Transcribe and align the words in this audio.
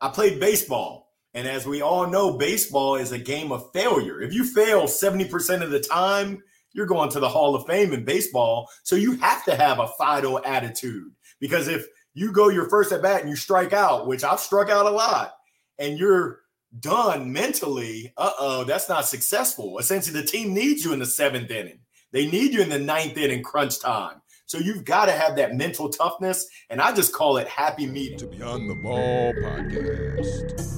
I 0.00 0.08
played 0.08 0.40
baseball. 0.40 1.06
And 1.34 1.46
as 1.46 1.66
we 1.66 1.82
all 1.82 2.06
know, 2.06 2.38
baseball 2.38 2.96
is 2.96 3.12
a 3.12 3.18
game 3.18 3.52
of 3.52 3.70
failure. 3.72 4.22
If 4.22 4.32
you 4.32 4.44
fail 4.44 4.84
70% 4.84 5.62
of 5.62 5.70
the 5.70 5.80
time, 5.80 6.42
you're 6.72 6.86
going 6.86 7.10
to 7.10 7.20
the 7.20 7.28
Hall 7.28 7.54
of 7.54 7.66
Fame 7.66 7.92
in 7.92 8.04
baseball. 8.04 8.68
So 8.84 8.96
you 8.96 9.16
have 9.18 9.44
to 9.44 9.54
have 9.54 9.78
a 9.78 9.88
Fido 9.98 10.42
attitude 10.44 11.12
because 11.40 11.68
if 11.68 11.86
you 12.14 12.32
go 12.32 12.48
your 12.48 12.68
first 12.68 12.92
at 12.92 13.02
bat 13.02 13.20
and 13.20 13.28
you 13.28 13.36
strike 13.36 13.72
out, 13.72 14.06
which 14.06 14.24
I've 14.24 14.40
struck 14.40 14.70
out 14.70 14.86
a 14.86 14.90
lot, 14.90 15.34
and 15.78 15.98
you're 15.98 16.40
done 16.80 17.32
mentally, 17.32 18.12
uh 18.16 18.32
oh, 18.38 18.64
that's 18.64 18.88
not 18.88 19.06
successful. 19.06 19.78
Essentially, 19.78 20.20
the 20.20 20.26
team 20.26 20.54
needs 20.54 20.84
you 20.84 20.92
in 20.92 20.98
the 20.98 21.06
seventh 21.06 21.50
inning. 21.50 21.80
They 22.12 22.30
need 22.30 22.54
you 22.54 22.62
in 22.62 22.70
the 22.70 22.78
ninth 22.78 23.16
inning 23.18 23.42
crunch 23.42 23.80
time. 23.80 24.22
So 24.48 24.58
you've 24.58 24.84
got 24.84 25.06
to 25.06 25.12
have 25.12 25.34
that 25.36 25.56
mental 25.56 25.88
toughness. 25.88 26.48
And 26.70 26.80
I 26.80 26.94
just 26.94 27.12
call 27.12 27.36
it 27.38 27.48
happy 27.48 27.84
medium. 27.84 28.20
To 28.20 28.26
Beyond 28.26 28.70
the 28.70 28.76
Ball 28.76 29.32
podcast. 29.42 30.72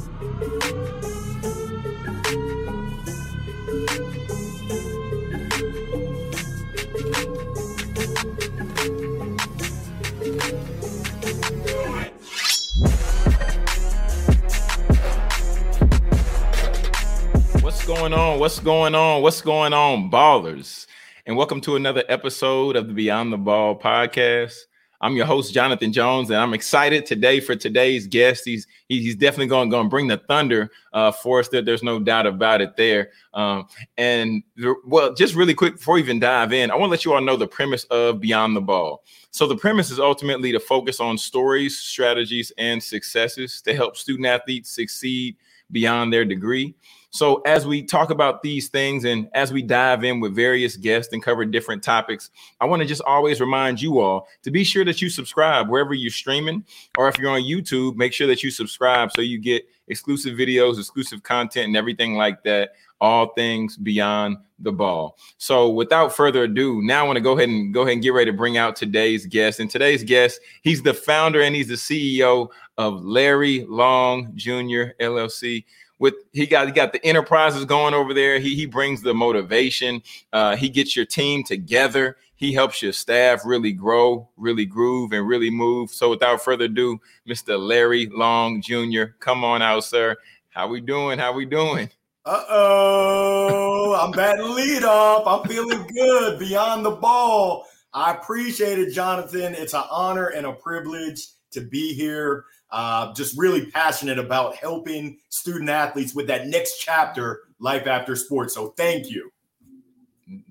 What's 17.63 17.85
going 17.85 18.15
on? 18.15 18.41
What's 18.41 18.61
going 18.61 18.95
on? 18.95 19.21
What's 19.21 19.43
going 19.43 19.75
on, 19.75 20.11
ballers? 20.11 20.87
And 21.29 21.37
welcome 21.37 21.61
to 21.61 21.77
another 21.77 22.05
episode 22.09 22.75
of 22.75 22.87
the 22.89 22.95
Beyond 22.95 23.35
the 23.35 23.37
Ball 23.37 23.79
podcast. 23.79 24.61
I'm 25.03 25.15
your 25.15 25.27
host, 25.27 25.53
Jonathan 25.53 25.93
Jones, 25.93 26.31
and 26.31 26.39
I'm 26.39 26.55
excited 26.55 27.05
today 27.05 27.39
for 27.39 27.55
today's 27.55 28.07
guest. 28.07 28.47
He's 28.47 28.67
he's 28.89 29.15
definitely 29.15 29.49
going, 29.49 29.71
to 29.71 29.85
bring 29.91 30.07
the 30.07 30.17
thunder 30.17 30.71
uh, 30.95 31.13
for 31.13 31.41
us. 31.41 31.49
There, 31.49 31.61
there's 31.61 31.83
no 31.83 32.01
doubt 32.01 32.27
about 32.27 32.63
it 32.63 32.79
there. 32.79 33.11
Um, 33.35 33.67
and 33.99 34.43
well, 34.87 35.13
just 35.13 35.35
really 35.35 35.53
quick 35.53 35.75
before 35.77 35.97
we 35.97 36.01
even 36.01 36.19
dive 36.19 36.55
in, 36.55 36.71
I 36.71 36.77
want 36.77 36.89
to 36.89 36.93
let 36.93 37.05
you 37.05 37.13
all 37.13 37.21
know 37.21 37.37
the 37.37 37.47
premise 37.47 37.85
of 37.91 38.21
Beyond 38.21 38.57
the 38.57 38.63
Ball. 38.63 39.05
So 39.31 39.47
the 39.47 39.55
premise 39.55 39.91
is 39.91 40.01
ultimately 40.01 40.51
to 40.53 40.61
focus 40.61 40.99
on 40.99 41.19
stories, 41.19 41.77
strategies, 41.77 42.53
and 42.57 42.83
successes 42.83 43.61
to 43.67 43.75
help 43.75 43.99
student 43.99 44.25
athletes 44.25 44.71
succeed 44.71 45.37
beyond 45.71 46.13
their 46.13 46.25
degree. 46.25 46.75
So, 47.11 47.37
as 47.47 47.67
we 47.67 47.83
talk 47.83 48.11
about 48.11 48.43
these 48.43 48.69
things 48.69 49.05
and 49.05 49.31
as 49.33 49.51
we 49.51 49.63
dive 49.63 50.05
in 50.05 50.21
with 50.21 50.35
various 50.35 50.77
guests 50.77 51.13
and 51.13 51.23
cover 51.23 51.45
different 51.47 51.83
topics, 51.83 52.31
I 52.61 52.67
want 52.67 52.83
to 52.83 52.89
just 52.89 53.01
always 53.03 53.41
remind 53.41 53.81
you 53.81 53.99
all 53.99 54.29
to 54.43 54.51
be 54.51 54.63
sure 54.63 54.85
that 54.85 55.01
you 55.01 55.09
subscribe 55.09 55.71
wherever 55.71 55.95
you're 55.95 56.11
streaming, 56.11 56.65
or 56.99 57.09
if 57.09 57.19
you're 57.19 57.31
on 57.31 57.43
YouTube, 57.43 57.97
make 57.97 58.13
sure 58.13 58.27
that 58.27 58.43
you 58.43 58.51
subscribe 58.51 59.11
so 59.13 59.23
you 59.23 59.39
get 59.39 59.67
exclusive 59.89 60.37
videos, 60.37 60.79
exclusive 60.79 61.23
content, 61.23 61.67
and 61.67 61.77
everything 61.77 62.15
like 62.15 62.43
that. 62.45 62.73
All 63.01 63.33
things 63.35 63.77
beyond 63.77 64.39
the 64.59 64.73
ball. 64.73 65.17
So, 65.39 65.71
without 65.71 66.15
further 66.15 66.43
ado, 66.43 66.83
now 66.83 67.05
I 67.05 67.07
want 67.07 67.17
to 67.17 67.23
go 67.23 67.39
ahead 67.39 67.49
and 67.49 67.73
go 67.73 67.83
ahead 67.83 67.95
and 67.95 68.03
get 68.03 68.13
ready 68.13 68.31
to 68.31 68.37
bring 68.37 68.59
out 68.59 68.77
today's 68.77 69.25
guest. 69.25 69.61
And 69.61 69.71
today's 69.71 70.03
guest, 70.03 70.41
he's 70.63 70.83
the 70.83 70.93
founder 70.93 71.41
and 71.41 71.55
he's 71.55 71.69
the 71.69 71.75
CEO 71.75 72.49
of 72.79 73.05
Larry 73.05 73.67
Long 73.69 74.33
Jr. 74.35 74.95
LLC 75.01 75.65
with 75.99 76.15
he 76.33 76.47
got 76.47 76.67
he 76.67 76.73
got 76.73 76.93
the 76.93 77.05
enterprises 77.05 77.65
going 77.65 77.93
over 77.93 78.15
there. 78.15 78.39
He 78.39 78.55
he 78.55 78.67
brings 78.67 79.03
the 79.03 79.13
motivation. 79.13 80.03
Uh, 80.33 80.57
he 80.57 80.69
gets 80.69 80.97
your 80.97 81.05
team 81.05 81.45
together. 81.45 82.17
He 82.37 82.53
helps 82.53 82.81
your 82.81 82.93
staff 82.93 83.43
really 83.45 83.73
grow, 83.73 84.29
really 84.37 84.65
groove, 84.65 85.13
and 85.13 85.27
really 85.27 85.51
move. 85.51 85.91
So 85.91 86.09
without 86.09 86.41
further 86.41 86.67
ado, 86.67 87.01
Mr. 87.29 87.59
Larry 87.59 88.07
Long 88.07 88.63
Jr., 88.63 89.07
come 89.19 89.43
on 89.43 89.61
out, 89.61 89.83
sir. 89.83 90.17
How 90.51 90.69
we 90.69 90.81
doing? 90.81 91.19
How 91.19 91.33
we 91.33 91.45
doing? 91.45 91.91
Uh 92.25 92.45
oh, 92.49 93.99
I'm 94.01 94.13
batting 94.13 94.55
lead 94.55 94.85
off. 94.85 95.27
I'm 95.27 95.49
feeling 95.49 95.87
good 95.89 96.39
beyond 96.39 96.85
the 96.85 96.93
ball. 96.93 97.67
I 97.93 98.13
appreciate 98.13 98.79
it, 98.79 98.93
Jonathan. 98.93 99.55
It's 99.55 99.75
an 99.75 99.85
honor 99.91 100.27
and 100.29 100.47
a 100.47 100.53
privilege 100.53 101.27
to 101.53 101.61
be 101.63 101.95
here. 101.95 102.45
Uh, 102.71 103.13
just 103.15 103.39
really 103.39 103.67
passionate 103.67 104.19
about 104.19 104.57
helping 104.57 105.19
student 105.31 105.71
athletes 105.71 106.15
with 106.15 106.27
that 106.27 106.49
next 106.49 106.79
chapter, 106.79 107.41
life 107.61 107.87
after 107.87 108.15
sports. 108.15 108.55
So 108.55 108.75
thank 108.77 109.11
you. 109.11 109.31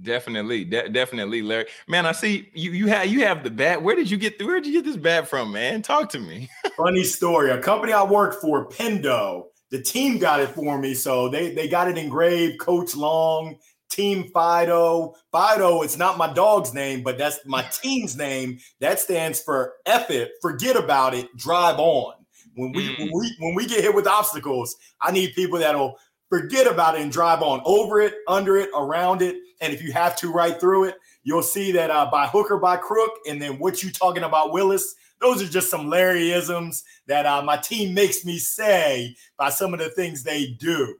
Definitely, 0.02 0.66
de- 0.66 0.90
definitely, 0.90 1.44
Larry. 1.44 1.68
Man, 1.88 2.08
I 2.08 2.12
see 2.12 2.50
you. 2.56 2.72
You 2.72 2.88
have 2.88 3.08
you 3.08 3.24
have 3.26 3.44
the 3.44 3.52
bat. 3.52 3.82
Where 3.82 3.96
did 3.96 4.10
you 4.10 4.18
get? 4.18 4.44
Where 4.44 4.60
did 4.60 4.66
you 4.66 4.74
get 4.74 4.86
this 4.86 4.98
bat 4.98 5.28
from, 5.28 5.52
man? 5.52 5.84
Talk 5.84 6.10
to 6.10 6.20
me. 6.20 6.50
Funny 6.78 7.04
story. 7.04 7.52
A 7.52 7.62
company 7.62 7.94
I 7.94 8.04
worked 8.04 8.42
for, 8.42 8.68
Pendo. 8.68 9.46
The 9.70 9.82
team 9.82 10.18
got 10.18 10.40
it 10.40 10.50
for 10.50 10.80
me, 10.80 10.96
so 10.96 11.30
they 11.30 11.54
they 11.54 11.68
got 11.68 11.88
it 11.88 11.98
engraved. 11.98 12.60
Coach 12.60 12.96
Long, 12.96 13.58
Team 13.98 14.30
Fido. 14.32 15.16
Fido, 15.32 15.82
it's 15.82 15.98
not 15.98 16.20
my 16.20 16.32
dog's 16.32 16.72
name, 16.72 17.02
but 17.02 17.18
that's 17.18 17.40
my 17.46 17.64
team's 17.72 18.16
name. 18.16 18.60
That 18.80 19.00
stands 19.00 19.42
for 19.42 19.74
F 19.88 20.12
it, 20.12 20.34
forget 20.40 20.76
about 20.76 21.16
it, 21.16 21.36
drive 21.36 21.80
on. 21.80 22.14
When 22.56 22.72
we, 22.74 22.96
mm. 22.96 23.00
when 23.00 23.12
we 23.12 23.36
when 23.40 23.56
we 23.56 23.66
get 23.66 23.84
hit 23.84 23.96
with 23.96 24.08
obstacles, 24.08 24.76
I 25.02 25.12
need 25.12 25.34
people 25.34 25.58
that'll 25.58 25.98
forget 26.30 26.68
about 26.68 26.96
it 26.96 27.02
and 27.02 27.12
drive 27.12 27.42
on 27.42 27.62
over 27.66 28.00
it, 28.02 28.14
under 28.28 28.58
it, 28.58 28.70
around 28.76 29.24
it. 29.24 29.36
And 29.62 29.74
if 29.74 29.82
you 29.82 29.92
have 29.94 30.16
to 30.18 30.32
right 30.32 30.60
through 30.60 30.86
it, 30.86 30.96
you'll 31.24 31.42
see 31.42 31.72
that 31.72 31.90
uh, 31.90 32.08
by 32.12 32.28
hook 32.28 32.52
or 32.52 32.60
by 32.60 32.78
crook. 32.78 33.12
And 33.28 33.42
then 33.42 33.58
what 33.58 33.82
you 33.82 33.92
talking 33.92 34.24
about, 34.24 34.54
Willis, 34.54 34.94
those 35.20 35.42
are 35.42 35.48
just 35.48 35.72
some 35.72 35.88
Larryisms 35.88 36.84
that 37.08 37.26
uh, 37.26 37.42
my 37.42 37.58
team 37.58 37.96
makes 37.96 38.24
me 38.24 38.38
say 38.38 39.16
by 39.38 39.50
some 39.50 39.74
of 39.74 39.80
the 39.80 39.90
things 39.90 40.22
they 40.22 40.56
do. 40.60 40.96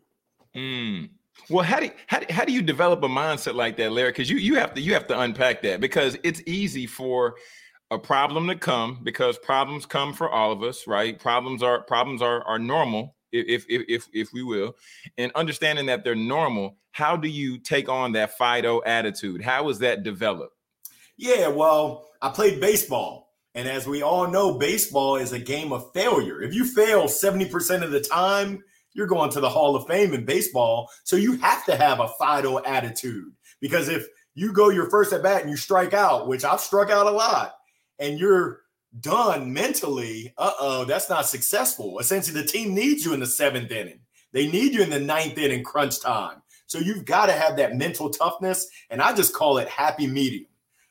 Mm. 0.56 1.10
Well, 1.50 1.64
how 1.64 1.80
do 1.80 1.86
you, 1.86 1.92
how, 2.08 2.22
how 2.30 2.46
do 2.46 2.52
you 2.52 2.62
develop 2.62 3.04
a 3.04 3.08
mindset 3.08 3.56
like 3.56 3.78
that, 3.78 3.92
Larry? 3.92 4.12
Because 4.12 4.30
you 4.30 4.38
you 4.38 4.56
have 4.56 4.74
to 4.74 4.82
you 4.82 4.94
have 4.94 5.08
to 5.08 5.20
unpack 5.20 5.62
that 5.64 5.80
because 5.80 6.18
it's 6.24 6.42
easy 6.46 6.86
for 6.86 7.36
a 7.90 7.98
problem 7.98 8.48
to 8.48 8.56
come 8.56 9.00
because 9.04 9.38
problems 9.38 9.86
come 9.86 10.14
for 10.14 10.30
all 10.30 10.52
of 10.52 10.62
us, 10.64 10.88
right? 10.88 11.18
Problems 11.18 11.64
are 11.64 11.82
problems 11.84 12.22
are 12.22 12.44
are 12.44 12.60
normal, 12.60 13.16
if 13.32 13.66
if 13.70 13.84
if 13.88 14.08
if 14.14 14.30
we 14.34 14.44
will, 14.44 14.76
and 15.18 15.32
understanding 15.36 15.86
that 15.88 16.04
they're 16.04 16.16
normal. 16.16 16.78
How 16.92 17.16
do 17.16 17.28
you 17.28 17.60
take 17.60 17.90
on 17.90 18.14
that 18.14 18.38
Fido 18.38 18.82
attitude? 18.86 19.42
How 19.42 19.70
is 19.70 19.80
that 19.80 20.04
developed? 20.04 20.54
Yeah, 21.16 21.48
well, 21.48 22.10
I 22.22 22.30
played 22.30 22.60
baseball. 22.60 23.28
And 23.56 23.68
as 23.68 23.88
we 23.88 24.04
all 24.04 24.28
know, 24.28 24.60
baseball 24.60 25.16
is 25.16 25.34
a 25.34 25.40
game 25.40 25.74
of 25.74 25.92
failure. 25.92 26.44
If 26.44 26.54
you 26.54 26.64
fail 26.64 27.06
70% 27.06 27.82
of 27.84 27.90
the 27.90 28.00
time, 28.02 28.64
you're 28.98 29.08
going 29.08 29.30
to 29.30 29.40
the 29.40 29.50
Hall 29.50 29.76
of 29.76 29.88
Fame 29.88 30.14
in 30.14 30.26
baseball. 30.26 30.90
So 31.04 31.16
you 31.16 31.38
have 31.38 31.64
to 31.66 31.78
have 31.78 32.00
a 32.00 32.10
Fido 32.20 32.62
attitude 32.64 33.32
because 33.62 33.88
if 33.88 34.08
you 34.34 34.52
go 34.52 34.70
your 34.70 34.90
first 34.90 35.14
at 35.14 35.24
bat 35.24 35.42
and 35.42 35.50
you 35.50 35.56
strike 35.56 35.94
out, 35.94 36.28
which 36.28 36.44
I've 36.44 36.60
struck 36.60 36.90
out 36.90 37.06
a 37.06 37.12
lot, 37.12 37.54
and 38.00 38.20
you're 38.20 38.62
done 39.00 39.54
mentally, 39.54 40.34
uh 40.38 40.52
oh, 40.60 40.86
that's 40.86 41.10
not 41.10 41.28
successful. 41.28 42.00
Essentially, 42.00 42.42
the 42.42 42.48
team 42.48 42.74
needs 42.74 43.06
you 43.06 43.14
in 43.14 43.20
the 43.20 43.28
seventh 43.28 43.72
inning, 43.72 44.00
they 44.34 44.50
need 44.50 44.74
you 44.74 44.82
in 44.82 44.90
the 44.90 45.00
ninth 45.00 45.38
inning 45.38 45.64
crunch 45.64 46.02
time. 46.02 46.42
So 46.66 46.80
you've 46.80 47.06
got 47.06 47.28
to 47.28 47.34
have 47.34 47.56
that 47.58 47.76
mental 47.76 48.10
toughness. 48.10 48.68
And 48.90 49.02
I 49.02 49.14
just 49.16 49.34
call 49.34 49.58
it 49.58 49.70
happy 49.70 50.06
medium. 50.06 50.48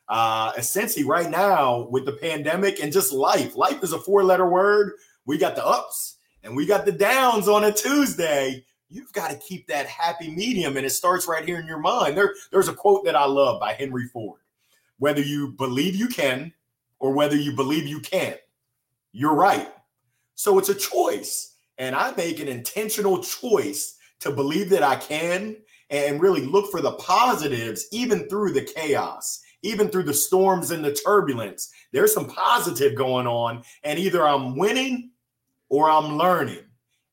Uh, 0.08 0.52
essentially, 0.56 1.04
right 1.04 1.28
now 1.28 1.88
with 1.90 2.06
the 2.06 2.12
pandemic 2.12 2.80
and 2.80 2.92
just 2.92 3.12
life, 3.12 3.56
life 3.56 3.82
is 3.82 3.92
a 3.92 3.98
four 3.98 4.22
letter 4.24 4.48
word. 4.48 4.92
We 5.26 5.36
got 5.38 5.56
the 5.56 5.66
ups 5.66 6.16
and 6.46 6.56
we 6.56 6.64
got 6.64 6.86
the 6.86 6.92
downs 6.92 7.48
on 7.48 7.64
a 7.64 7.72
Tuesday, 7.72 8.64
you've 8.88 9.12
got 9.12 9.32
to 9.32 9.36
keep 9.36 9.66
that 9.66 9.86
happy 9.86 10.30
medium. 10.30 10.76
And 10.76 10.86
it 10.86 10.90
starts 10.90 11.26
right 11.26 11.44
here 11.44 11.58
in 11.58 11.66
your 11.66 11.80
mind. 11.80 12.16
There, 12.16 12.34
there's 12.52 12.68
a 12.68 12.72
quote 12.72 13.04
that 13.04 13.16
I 13.16 13.26
love 13.26 13.60
by 13.60 13.72
Henry 13.72 14.06
Ford 14.06 14.40
whether 14.98 15.20
you 15.20 15.48
believe 15.58 15.94
you 15.94 16.08
can 16.08 16.52
or 17.00 17.12
whether 17.12 17.36
you 17.36 17.54
believe 17.54 17.86
you 17.86 18.00
can't, 18.00 18.38
you're 19.12 19.34
right. 19.34 19.68
So 20.36 20.58
it's 20.58 20.70
a 20.70 20.74
choice. 20.74 21.56
And 21.76 21.94
I 21.94 22.14
make 22.16 22.40
an 22.40 22.48
intentional 22.48 23.22
choice 23.22 23.98
to 24.20 24.30
believe 24.30 24.70
that 24.70 24.82
I 24.82 24.96
can 24.96 25.56
and 25.90 26.22
really 26.22 26.46
look 26.46 26.70
for 26.70 26.80
the 26.80 26.92
positives, 26.92 27.86
even 27.92 28.26
through 28.28 28.52
the 28.52 28.62
chaos, 28.62 29.42
even 29.60 29.88
through 29.88 30.04
the 30.04 30.14
storms 30.14 30.70
and 30.70 30.82
the 30.82 30.94
turbulence. 30.94 31.70
There's 31.92 32.14
some 32.14 32.26
positive 32.26 32.94
going 32.94 33.26
on. 33.26 33.62
And 33.84 33.98
either 33.98 34.26
I'm 34.26 34.56
winning 34.56 35.10
or 35.68 35.90
I'm 35.90 36.16
learning. 36.16 36.64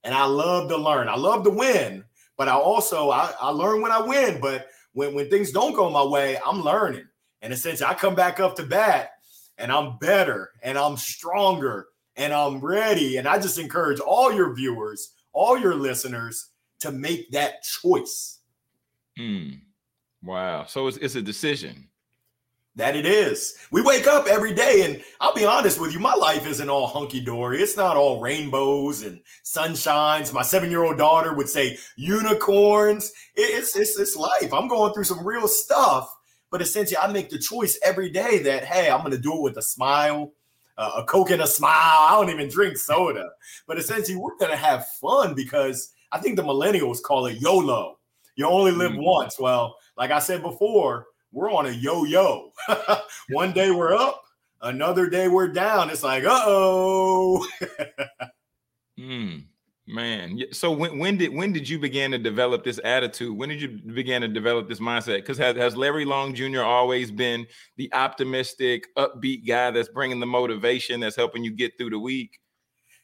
And 0.03 0.13
I 0.13 0.25
love 0.25 0.69
to 0.69 0.77
learn. 0.77 1.07
I 1.07 1.15
love 1.15 1.44
to 1.45 1.50
win, 1.50 2.03
but 2.38 2.47
I 2.47 2.53
also 2.53 3.09
I, 3.09 3.33
I 3.39 3.50
learn 3.50 3.81
when 3.81 3.91
I 3.91 4.01
win. 4.01 4.39
But 4.41 4.67
when, 4.94 5.13
when 5.13 5.29
things 5.29 5.51
don't 5.51 5.75
go 5.75 5.89
my 5.89 6.03
way, 6.03 6.38
I'm 6.45 6.61
learning. 6.61 7.05
And 7.41 7.53
essentially 7.53 7.89
I 7.89 7.94
come 7.94 8.15
back 8.15 8.39
up 8.39 8.55
to 8.57 8.63
bat 8.63 9.11
and 9.57 9.71
I'm 9.71 9.97
better 9.97 10.51
and 10.61 10.77
I'm 10.77 10.97
stronger 10.97 11.88
and 12.15 12.33
I'm 12.33 12.59
ready. 12.59 13.17
And 13.17 13.27
I 13.27 13.39
just 13.39 13.59
encourage 13.59 14.00
all 14.00 14.31
your 14.31 14.53
viewers, 14.53 15.13
all 15.31 15.57
your 15.57 15.75
listeners 15.75 16.50
to 16.81 16.91
make 16.91 17.31
that 17.31 17.63
choice. 17.63 18.39
Hmm. 19.17 19.50
Wow. 20.21 20.65
So 20.65 20.88
it's, 20.88 20.97
it's 20.97 21.15
a 21.15 21.21
decision. 21.21 21.88
That 22.75 22.95
it 22.95 23.05
is. 23.05 23.55
We 23.69 23.83
wake 23.83 24.07
up 24.07 24.25
every 24.25 24.51
day, 24.51 24.81
and 24.83 25.03
I'll 25.21 25.35
be 25.35 25.45
honest 25.45 25.79
with 25.79 25.93
you, 25.93 25.99
my 25.99 26.15
life 26.15 26.47
isn't 26.47 26.69
all 26.71 26.87
hunky 26.87 27.19
dory. 27.19 27.61
It's 27.61 27.77
not 27.77 27.95
all 27.95 28.19
rainbows 28.19 29.03
and 29.03 29.21
sunshines. 29.45 30.33
My 30.33 30.41
seven 30.41 30.71
year 30.71 30.83
old 30.83 30.97
daughter 30.97 31.35
would 31.35 31.47
say 31.47 31.77
unicorns. 31.97 33.11
It's, 33.35 33.75
it's 33.75 33.99
it's 33.99 34.15
life. 34.15 34.51
I'm 34.51 34.67
going 34.67 34.91
through 34.91 35.03
some 35.03 35.25
real 35.25 35.47
stuff, 35.47 36.11
but 36.49 36.63
essentially, 36.63 36.97
I 36.97 37.11
make 37.11 37.29
the 37.29 37.37
choice 37.37 37.77
every 37.85 38.09
day 38.09 38.39
that 38.39 38.63
hey, 38.63 38.89
I'm 38.89 39.01
going 39.01 39.11
to 39.11 39.19
do 39.19 39.35
it 39.35 39.43
with 39.43 39.57
a 39.57 39.61
smile, 39.61 40.33
uh, 40.79 40.93
a 40.97 41.03
coke 41.03 41.29
and 41.29 41.43
a 41.43 41.47
smile. 41.47 41.69
I 41.71 42.17
don't 42.19 42.31
even 42.31 42.49
drink 42.49 42.77
soda, 42.77 43.29
but 43.67 43.77
essentially, 43.77 44.17
we're 44.17 44.37
going 44.37 44.51
to 44.51 44.57
have 44.57 44.87
fun 44.99 45.35
because 45.35 45.93
I 46.11 46.17
think 46.17 46.37
the 46.37 46.43
millennials 46.43 47.03
call 47.03 47.27
it 47.27 47.39
YOLO. 47.39 47.99
You 48.35 48.47
only 48.47 48.71
live 48.71 48.93
mm-hmm. 48.93 49.05
once. 49.05 49.39
Well, 49.39 49.75
like 49.95 50.09
I 50.09 50.17
said 50.17 50.41
before 50.41 51.05
we're 51.33 51.51
on 51.51 51.65
a 51.65 51.71
yo-yo. 51.71 52.53
One 53.30 53.51
day 53.51 53.71
we're 53.71 53.94
up, 53.94 54.24
another 54.62 55.09
day 55.09 55.27
we're 55.27 55.50
down. 55.50 55.89
It's 55.89 56.03
like, 56.03 56.24
uh-oh. 56.24 57.45
Hmm. 58.97 59.38
Man, 59.85 60.39
so 60.53 60.71
when 60.71 60.97
when 60.97 61.18
did 61.18 61.33
when 61.33 61.51
did 61.51 61.68
you 61.68 61.77
begin 61.77 62.12
to 62.12 62.18
develop 62.18 62.63
this 62.63 62.80
attitude? 62.85 63.38
When 63.38 63.50
did 63.50 63.62
you 63.62 63.81
begin 63.94 64.21
to 64.21 64.30
develop 64.30 64.69
this 64.69 64.80
mindset? 64.80 65.18
Because 65.18 65.38
has, 65.39 65.57
has 65.57 65.75
Larry 65.75 66.06
Long 66.06 66.33
Jr. 66.33 66.62
always 66.62 67.12
been 67.12 67.45
the 67.75 67.94
optimistic, 67.94 68.88
upbeat 68.97 69.45
guy 69.45 69.71
that's 69.71 69.89
bringing 69.89 70.21
the 70.21 70.25
motivation, 70.25 71.01
that's 71.01 71.18
helping 71.18 71.44
you 71.44 71.51
get 71.51 71.77
through 71.77 71.89
the 71.89 72.00
week? 72.00 72.39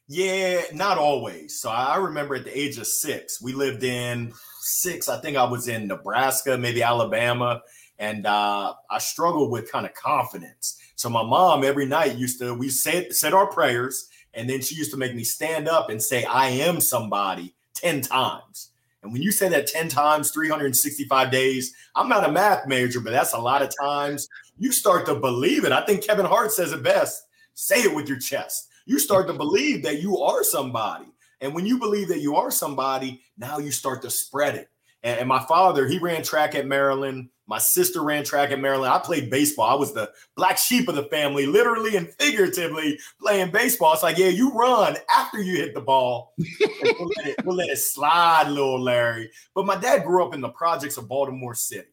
Yeah, 0.07 0.61
not 0.73 0.97
always. 0.97 1.59
So 1.59 1.69
I 1.69 1.97
remember 1.97 2.35
at 2.35 2.45
the 2.45 2.57
age 2.57 2.77
of 2.77 2.87
six, 2.87 3.41
we 3.41 3.51
lived 3.51 3.83
in 3.83 4.31
six. 4.61 5.09
I 5.09 5.19
think 5.19 5.35
I 5.35 5.43
was 5.43 5.67
in 5.67 5.85
Nebraska, 5.85 6.57
maybe 6.57 6.81
Alabama, 6.81 7.61
and 7.99 8.25
uh, 8.25 8.73
I 8.89 8.97
struggled 8.97 9.51
with 9.51 9.71
kind 9.71 9.85
of 9.85 9.93
confidence. 9.93 10.79
So 10.95 11.09
my 11.09 11.23
mom 11.23 11.63
every 11.63 11.85
night 11.85 12.15
used 12.15 12.39
to 12.39 12.53
we 12.53 12.69
said 12.69 13.13
said 13.13 13.33
our 13.33 13.47
prayers, 13.47 14.09
and 14.33 14.49
then 14.49 14.61
she 14.61 14.75
used 14.75 14.91
to 14.91 14.97
make 14.97 15.15
me 15.15 15.23
stand 15.23 15.67
up 15.67 15.89
and 15.89 16.01
say 16.01 16.23
I 16.23 16.49
am 16.49 16.81
somebody 16.81 17.53
ten 17.73 18.01
times. 18.01 18.71
And 19.01 19.13
when 19.13 19.21
you 19.21 19.31
say 19.31 19.47
that 19.47 19.65
10 19.65 19.87
times, 19.87 20.31
365 20.31 21.31
days, 21.31 21.73
I'm 21.95 22.09
not 22.09 22.27
a 22.27 22.31
math 22.33 22.67
major, 22.67 22.99
but 22.99 23.11
that's 23.11 23.31
a 23.31 23.39
lot 23.39 23.61
of 23.61 23.71
times. 23.79 24.27
You 24.57 24.73
start 24.73 25.05
to 25.05 25.15
believe 25.15 25.63
it. 25.63 25.71
I 25.71 25.85
think 25.85 26.05
Kevin 26.05 26.25
Hart 26.25 26.51
says 26.51 26.73
it 26.73 26.83
best 26.83 27.23
say 27.59 27.81
it 27.81 27.93
with 27.93 28.07
your 28.07 28.19
chest. 28.19 28.69
You 28.85 28.99
start 28.99 29.27
to 29.27 29.33
believe 29.33 29.83
that 29.83 30.01
you 30.01 30.17
are 30.17 30.43
somebody. 30.43 31.05
And 31.41 31.53
when 31.53 31.65
you 31.65 31.77
believe 31.77 32.07
that 32.07 32.21
you 32.21 32.37
are 32.37 32.51
somebody, 32.51 33.21
now 33.37 33.59
you 33.59 33.71
start 33.71 34.01
to 34.03 34.09
spread 34.09 34.55
it. 34.55 34.69
And, 35.03 35.19
and 35.19 35.29
my 35.29 35.39
father, 35.45 35.87
he 35.87 35.97
ran 35.97 36.23
track 36.23 36.55
at 36.55 36.67
Maryland. 36.67 37.29
My 37.47 37.57
sister 37.57 38.03
ran 38.03 38.23
track 38.23 38.51
at 38.51 38.59
Maryland. 38.59 38.93
I 38.93 38.99
played 38.99 39.31
baseball. 39.31 39.69
I 39.69 39.73
was 39.73 39.93
the 39.93 40.11
black 40.35 40.57
sheep 40.57 40.87
of 40.87 40.95
the 40.95 41.05
family, 41.05 41.45
literally 41.47 41.95
and 41.95 42.13
figuratively 42.19 42.99
playing 43.19 43.51
baseball. 43.51 43.93
It's 43.93 44.03
like, 44.03 44.17
yeah, 44.17 44.27
you 44.27 44.51
run 44.51 44.97
after 45.15 45.41
you 45.41 45.55
hit 45.55 45.73
the 45.73 45.81
ball. 45.81 46.33
we'll, 46.37 47.11
let 47.17 47.27
it, 47.27 47.45
we'll 47.45 47.55
let 47.55 47.69
it 47.69 47.79
slide, 47.79 48.49
little 48.49 48.79
Larry. 48.79 49.31
But 49.55 49.65
my 49.65 49.77
dad 49.77 50.03
grew 50.03 50.23
up 50.23 50.35
in 50.35 50.41
the 50.41 50.49
projects 50.49 50.97
of 50.97 51.07
Baltimore 51.07 51.55
City. 51.55 51.87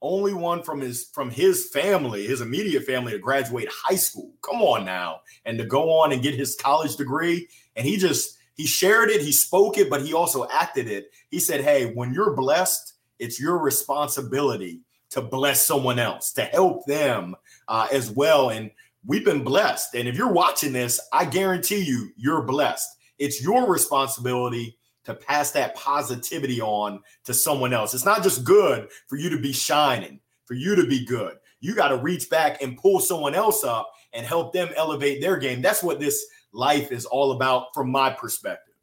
Only 0.00 0.34
one 0.34 0.62
from 0.62 0.82
his 0.82 1.04
from 1.14 1.30
his 1.30 1.70
family, 1.70 2.26
his 2.26 2.42
immediate 2.42 2.84
family, 2.84 3.12
to 3.12 3.18
graduate 3.18 3.70
high 3.72 3.96
school. 3.96 4.34
Come 4.42 4.60
on 4.60 4.84
now, 4.84 5.20
and 5.46 5.56
to 5.56 5.64
go 5.64 5.90
on 5.90 6.12
and 6.12 6.22
get 6.22 6.34
his 6.34 6.56
college 6.56 6.96
degree. 6.96 7.48
And 7.74 7.86
he 7.86 7.96
just 7.96 8.33
he 8.54 8.66
shared 8.66 9.10
it, 9.10 9.20
he 9.20 9.32
spoke 9.32 9.78
it, 9.78 9.90
but 9.90 10.02
he 10.02 10.14
also 10.14 10.48
acted 10.48 10.88
it. 10.88 11.10
He 11.30 11.38
said, 11.38 11.60
"Hey, 11.62 11.92
when 11.92 12.14
you're 12.14 12.34
blessed." 12.34 12.94
it's 13.18 13.40
your 13.40 13.58
responsibility 13.58 14.80
to 15.10 15.22
bless 15.22 15.66
someone 15.66 15.98
else, 15.98 16.32
to 16.32 16.42
help 16.42 16.84
them 16.86 17.36
uh, 17.68 17.86
as 17.92 18.10
well. 18.10 18.50
And 18.50 18.70
we've 19.06 19.24
been 19.24 19.44
blessed. 19.44 19.94
And 19.94 20.08
if 20.08 20.16
you're 20.16 20.32
watching 20.32 20.72
this, 20.72 21.00
I 21.12 21.24
guarantee 21.24 21.82
you, 21.82 22.10
you're 22.16 22.42
blessed. 22.42 22.88
It's 23.18 23.42
your 23.42 23.70
responsibility 23.70 24.76
to 25.04 25.14
pass 25.14 25.50
that 25.52 25.76
positivity 25.76 26.60
on 26.60 27.00
to 27.24 27.34
someone 27.34 27.72
else. 27.72 27.94
It's 27.94 28.04
not 28.04 28.22
just 28.22 28.44
good 28.44 28.88
for 29.06 29.16
you 29.16 29.30
to 29.30 29.38
be 29.38 29.52
shining, 29.52 30.20
for 30.46 30.54
you 30.54 30.74
to 30.74 30.86
be 30.86 31.04
good. 31.04 31.36
You 31.60 31.74
got 31.74 31.88
to 31.88 31.98
reach 31.98 32.28
back 32.28 32.62
and 32.62 32.76
pull 32.76 33.00
someone 33.00 33.34
else 33.34 33.64
up 33.64 33.90
and 34.12 34.26
help 34.26 34.52
them 34.52 34.70
elevate 34.76 35.20
their 35.20 35.36
game. 35.36 35.62
That's 35.62 35.82
what 35.82 36.00
this 36.00 36.26
life 36.54 36.92
is 36.92 37.04
all 37.04 37.32
about 37.32 37.74
from 37.74 37.90
my 37.90 38.10
perspective. 38.10 38.74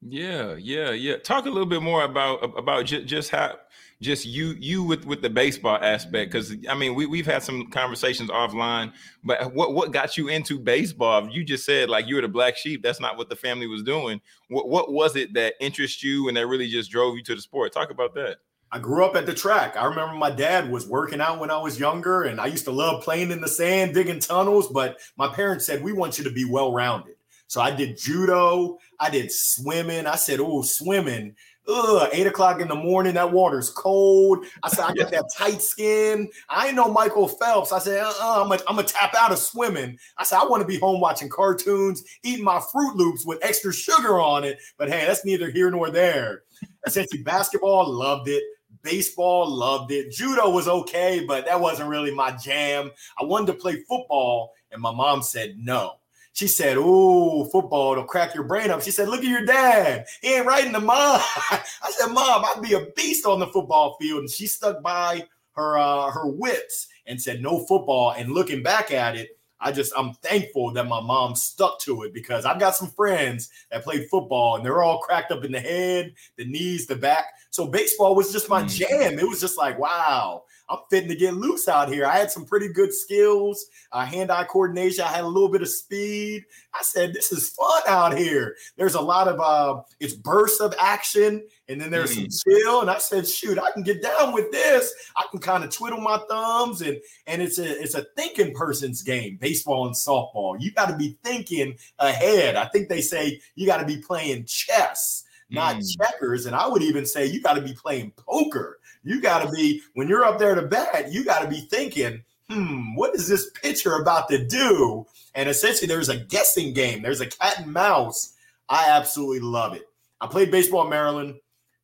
Yeah, 0.00 0.54
yeah, 0.56 0.92
yeah. 0.92 1.16
Talk 1.16 1.46
a 1.46 1.50
little 1.50 1.66
bit 1.66 1.82
more 1.82 2.04
about 2.04 2.56
about 2.56 2.86
just, 2.86 3.06
just 3.06 3.30
how 3.30 3.56
just 4.00 4.24
you 4.24 4.54
you 4.60 4.84
with 4.84 5.04
with 5.04 5.22
the 5.22 5.30
baseball 5.30 5.76
aspect 5.82 6.30
because 6.30 6.54
I 6.68 6.74
mean 6.76 6.94
we 6.94 7.06
we've 7.06 7.26
had 7.26 7.42
some 7.42 7.68
conversations 7.70 8.30
offline, 8.30 8.92
but 9.24 9.52
what 9.52 9.74
what 9.74 9.92
got 9.92 10.16
you 10.16 10.28
into 10.28 10.60
baseball? 10.60 11.28
You 11.28 11.42
just 11.42 11.64
said 11.64 11.90
like 11.90 12.06
you 12.06 12.14
were 12.14 12.22
the 12.22 12.28
black 12.28 12.56
sheep. 12.56 12.82
That's 12.82 13.00
not 13.00 13.16
what 13.16 13.28
the 13.28 13.34
family 13.34 13.66
was 13.66 13.82
doing. 13.82 14.20
What 14.48 14.68
what 14.68 14.92
was 14.92 15.16
it 15.16 15.34
that 15.34 15.54
interests 15.60 16.04
you 16.04 16.28
and 16.28 16.36
that 16.36 16.46
really 16.46 16.68
just 16.68 16.92
drove 16.92 17.16
you 17.16 17.24
to 17.24 17.34
the 17.34 17.40
sport? 17.40 17.72
Talk 17.72 17.90
about 17.90 18.14
that. 18.14 18.36
I 18.70 18.78
grew 18.78 19.04
up 19.04 19.16
at 19.16 19.26
the 19.26 19.34
track. 19.34 19.76
I 19.76 19.84
remember 19.86 20.14
my 20.14 20.30
dad 20.30 20.70
was 20.70 20.86
working 20.86 21.20
out 21.20 21.40
when 21.40 21.50
I 21.50 21.58
was 21.58 21.80
younger, 21.80 22.24
and 22.24 22.40
I 22.40 22.46
used 22.46 22.64
to 22.66 22.72
love 22.72 23.02
playing 23.02 23.30
in 23.30 23.40
the 23.40 23.48
sand, 23.48 23.94
digging 23.94 24.20
tunnels. 24.20 24.68
But 24.68 24.98
my 25.16 25.28
parents 25.28 25.66
said 25.66 25.82
we 25.82 25.92
want 25.92 26.18
you 26.18 26.24
to 26.24 26.30
be 26.30 26.44
well 26.44 26.72
rounded. 26.72 27.14
So 27.48 27.62
I 27.62 27.74
did 27.74 27.98
judo, 27.98 28.78
I 29.00 29.08
did 29.08 29.32
swimming. 29.32 30.06
I 30.06 30.16
said, 30.16 30.38
oh, 30.38 30.62
swimming. 30.62 31.34
Ugh, 31.66 32.08
eight 32.12 32.26
o'clock 32.26 32.60
in 32.60 32.68
the 32.68 32.74
morning, 32.74 33.14
that 33.14 33.32
water's 33.32 33.70
cold. 33.70 34.44
I 34.62 34.68
said, 34.68 34.84
I 34.84 34.94
got 34.94 35.10
that 35.12 35.30
tight 35.36 35.60
skin. 35.60 36.28
I 36.48 36.68
ain't 36.68 36.76
no 36.76 36.90
Michael 36.90 37.28
Phelps. 37.28 37.72
I 37.72 37.78
said, 37.78 38.00
uh-uh, 38.00 38.42
I'm 38.42 38.76
gonna 38.76 38.86
tap 38.86 39.14
out 39.18 39.32
of 39.32 39.38
swimming. 39.38 39.98
I 40.16 40.24
said, 40.24 40.38
I 40.38 40.46
want 40.46 40.62
to 40.62 40.66
be 40.66 40.78
home 40.78 41.00
watching 41.00 41.28
cartoons, 41.28 42.04
eating 42.22 42.44
my 42.44 42.60
Fruit 42.72 42.96
Loops 42.96 43.26
with 43.26 43.38
extra 43.42 43.72
sugar 43.72 44.20
on 44.20 44.44
it. 44.44 44.58
But 44.78 44.88
hey, 44.88 45.06
that's 45.06 45.24
neither 45.24 45.50
here 45.50 45.70
nor 45.70 45.90
there. 45.90 46.42
Essentially, 46.86 47.22
basketball, 47.22 47.90
loved 47.90 48.28
it. 48.28 48.42
Baseball, 48.82 49.48
loved 49.48 49.92
it. 49.92 50.10
Judo 50.10 50.50
was 50.50 50.68
okay, 50.68 51.24
but 51.26 51.46
that 51.46 51.60
wasn't 51.60 51.88
really 51.88 52.14
my 52.14 52.32
jam. 52.32 52.90
I 53.20 53.24
wanted 53.24 53.48
to 53.48 53.54
play 53.54 53.82
football, 53.88 54.52
and 54.70 54.80
my 54.80 54.92
mom 54.92 55.22
said 55.22 55.56
no. 55.58 55.94
She 56.32 56.46
said, 56.46 56.76
"Ooh, 56.76 57.48
football, 57.50 57.92
it'll 57.92 58.04
crack 58.04 58.34
your 58.34 58.44
brain 58.44 58.70
up." 58.70 58.82
She 58.82 58.92
said, 58.92 59.08
"Look 59.08 59.20
at 59.20 59.26
your 59.26 59.44
dad. 59.44 60.06
He 60.20 60.34
ain't 60.34 60.46
writing 60.46 60.72
the 60.72 60.80
mom." 60.80 61.20
I 61.50 61.90
said, 61.90 62.12
"Mom, 62.12 62.44
I'd 62.44 62.62
be 62.62 62.74
a 62.74 62.86
beast 62.96 63.26
on 63.26 63.40
the 63.40 63.46
football 63.48 63.96
field." 64.00 64.20
And 64.20 64.30
she 64.30 64.46
stuck 64.46 64.82
by 64.82 65.26
her 65.52 65.78
uh, 65.78 66.10
her 66.10 66.26
wits 66.26 66.88
and 67.06 67.20
said, 67.20 67.42
"No 67.42 67.66
football." 67.66 68.12
And 68.12 68.32
looking 68.32 68.62
back 68.62 68.92
at 68.92 69.16
it, 69.16 69.37
I 69.60 69.72
just 69.72 69.92
I'm 69.96 70.14
thankful 70.14 70.72
that 70.72 70.84
my 70.86 71.00
mom 71.00 71.34
stuck 71.34 71.80
to 71.80 72.02
it 72.02 72.14
because 72.14 72.44
I've 72.44 72.60
got 72.60 72.76
some 72.76 72.88
friends 72.88 73.50
that 73.70 73.84
played 73.84 74.08
football 74.08 74.56
and 74.56 74.64
they're 74.64 74.82
all 74.82 74.98
cracked 74.98 75.32
up 75.32 75.44
in 75.44 75.52
the 75.52 75.60
head, 75.60 76.14
the 76.36 76.44
knees, 76.44 76.86
the 76.86 76.96
back. 76.96 77.26
So 77.50 77.66
baseball 77.66 78.14
was 78.14 78.32
just 78.32 78.48
my 78.48 78.62
mm. 78.62 78.68
jam. 78.68 79.18
It 79.18 79.28
was 79.28 79.40
just 79.40 79.58
like, 79.58 79.78
wow, 79.78 80.44
I'm 80.70 80.78
fitting 80.90 81.08
to 81.08 81.16
get 81.16 81.34
loose 81.34 81.68
out 81.68 81.90
here. 81.90 82.04
I 82.04 82.18
had 82.18 82.30
some 82.30 82.44
pretty 82.44 82.68
good 82.68 82.92
skills, 82.92 83.66
uh, 83.92 84.04
hand-eye 84.04 84.44
coordination. 84.44 85.04
I 85.04 85.08
had 85.08 85.24
a 85.24 85.28
little 85.28 85.48
bit 85.48 85.62
of 85.62 85.68
speed. 85.68 86.44
I 86.74 86.82
said, 86.82 87.14
this 87.14 87.32
is 87.32 87.50
fun 87.50 87.82
out 87.86 88.16
here. 88.16 88.54
There's 88.76 88.94
a 88.94 89.00
lot 89.00 89.28
of 89.28 89.40
uh, 89.40 89.82
it's 90.00 90.14
bursts 90.14 90.60
of 90.60 90.74
action, 90.78 91.42
and 91.68 91.80
then 91.80 91.90
there's 91.90 92.16
mm. 92.16 92.30
some 92.30 92.52
chill. 92.52 92.80
And 92.82 92.90
I 92.90 92.98
said, 92.98 93.26
shoot, 93.26 93.58
I 93.58 93.70
can 93.72 93.82
get 93.82 94.02
down 94.02 94.32
with 94.32 94.50
this. 94.52 94.92
I 95.16 95.24
can 95.30 95.40
kind 95.40 95.64
of 95.64 95.70
twiddle 95.70 96.00
my 96.00 96.18
thumbs, 96.28 96.82
and 96.82 96.98
and 97.26 97.40
it's 97.40 97.58
a 97.58 97.82
it's 97.82 97.94
a 97.94 98.06
thinking 98.16 98.54
person's 98.54 99.02
game, 99.02 99.38
baseball 99.40 99.86
and 99.86 99.96
softball. 99.96 100.56
You 100.60 100.72
got 100.72 100.90
to 100.90 100.96
be 100.96 101.18
thinking 101.24 101.76
ahead. 101.98 102.56
I 102.56 102.66
think 102.66 102.88
they 102.88 103.00
say 103.00 103.40
you 103.54 103.66
got 103.66 103.78
to 103.78 103.86
be 103.86 103.98
playing 103.98 104.44
chess 104.44 105.24
not 105.50 105.76
mm. 105.76 105.96
checkers. 105.98 106.46
And 106.46 106.54
I 106.54 106.66
would 106.66 106.82
even 106.82 107.06
say 107.06 107.26
you 107.26 107.40
got 107.40 107.54
to 107.54 107.62
be 107.62 107.72
playing 107.72 108.12
poker. 108.16 108.77
You 109.08 109.22
got 109.22 109.42
to 109.42 109.50
be, 109.50 109.80
when 109.94 110.06
you're 110.06 110.26
up 110.26 110.38
there 110.38 110.54
to 110.54 110.60
bat, 110.60 111.10
you 111.10 111.24
got 111.24 111.40
to 111.40 111.48
be 111.48 111.62
thinking, 111.62 112.22
hmm, 112.50 112.94
what 112.94 113.14
is 113.14 113.26
this 113.26 113.50
pitcher 113.52 113.94
about 113.94 114.28
to 114.28 114.46
do? 114.46 115.06
And 115.34 115.48
essentially, 115.48 115.88
there's 115.88 116.10
a 116.10 116.18
guessing 116.18 116.74
game, 116.74 117.00
there's 117.00 117.22
a 117.22 117.26
cat 117.26 117.60
and 117.60 117.72
mouse. 117.72 118.34
I 118.68 118.90
absolutely 118.90 119.40
love 119.40 119.72
it. 119.72 119.88
I 120.20 120.26
played 120.26 120.50
baseball 120.50 120.84
in 120.84 120.90
Maryland, 120.90 121.36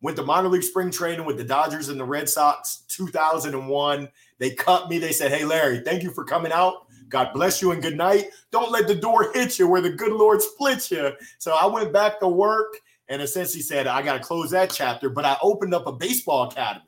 went 0.02 0.18
to 0.18 0.22
minor 0.22 0.50
league 0.50 0.64
spring 0.64 0.90
training 0.90 1.24
with 1.24 1.38
the 1.38 1.44
Dodgers 1.44 1.88
and 1.88 1.98
the 1.98 2.04
Red 2.04 2.28
Sox 2.28 2.84
2001. 2.88 4.06
They 4.38 4.50
cut 4.50 4.90
me. 4.90 4.98
They 4.98 5.12
said, 5.12 5.32
Hey, 5.32 5.46
Larry, 5.46 5.80
thank 5.80 6.02
you 6.02 6.10
for 6.10 6.24
coming 6.24 6.52
out. 6.52 6.88
God 7.08 7.32
bless 7.32 7.62
you 7.62 7.72
and 7.72 7.80
good 7.80 7.96
night. 7.96 8.26
Don't 8.50 8.70
let 8.70 8.86
the 8.86 8.94
door 8.94 9.32
hit 9.32 9.58
you 9.58 9.66
where 9.66 9.80
the 9.80 9.92
good 9.92 10.12
Lord 10.12 10.42
splits 10.42 10.90
you. 10.90 11.12
So 11.38 11.54
I 11.54 11.64
went 11.64 11.90
back 11.90 12.20
to 12.20 12.28
work 12.28 12.76
and 13.08 13.22
essentially 13.22 13.62
said, 13.62 13.86
I 13.86 14.02
got 14.02 14.14
to 14.14 14.20
close 14.20 14.50
that 14.50 14.68
chapter. 14.68 15.08
But 15.08 15.24
I 15.24 15.38
opened 15.40 15.72
up 15.72 15.86
a 15.86 15.92
baseball 15.92 16.48
academy. 16.48 16.84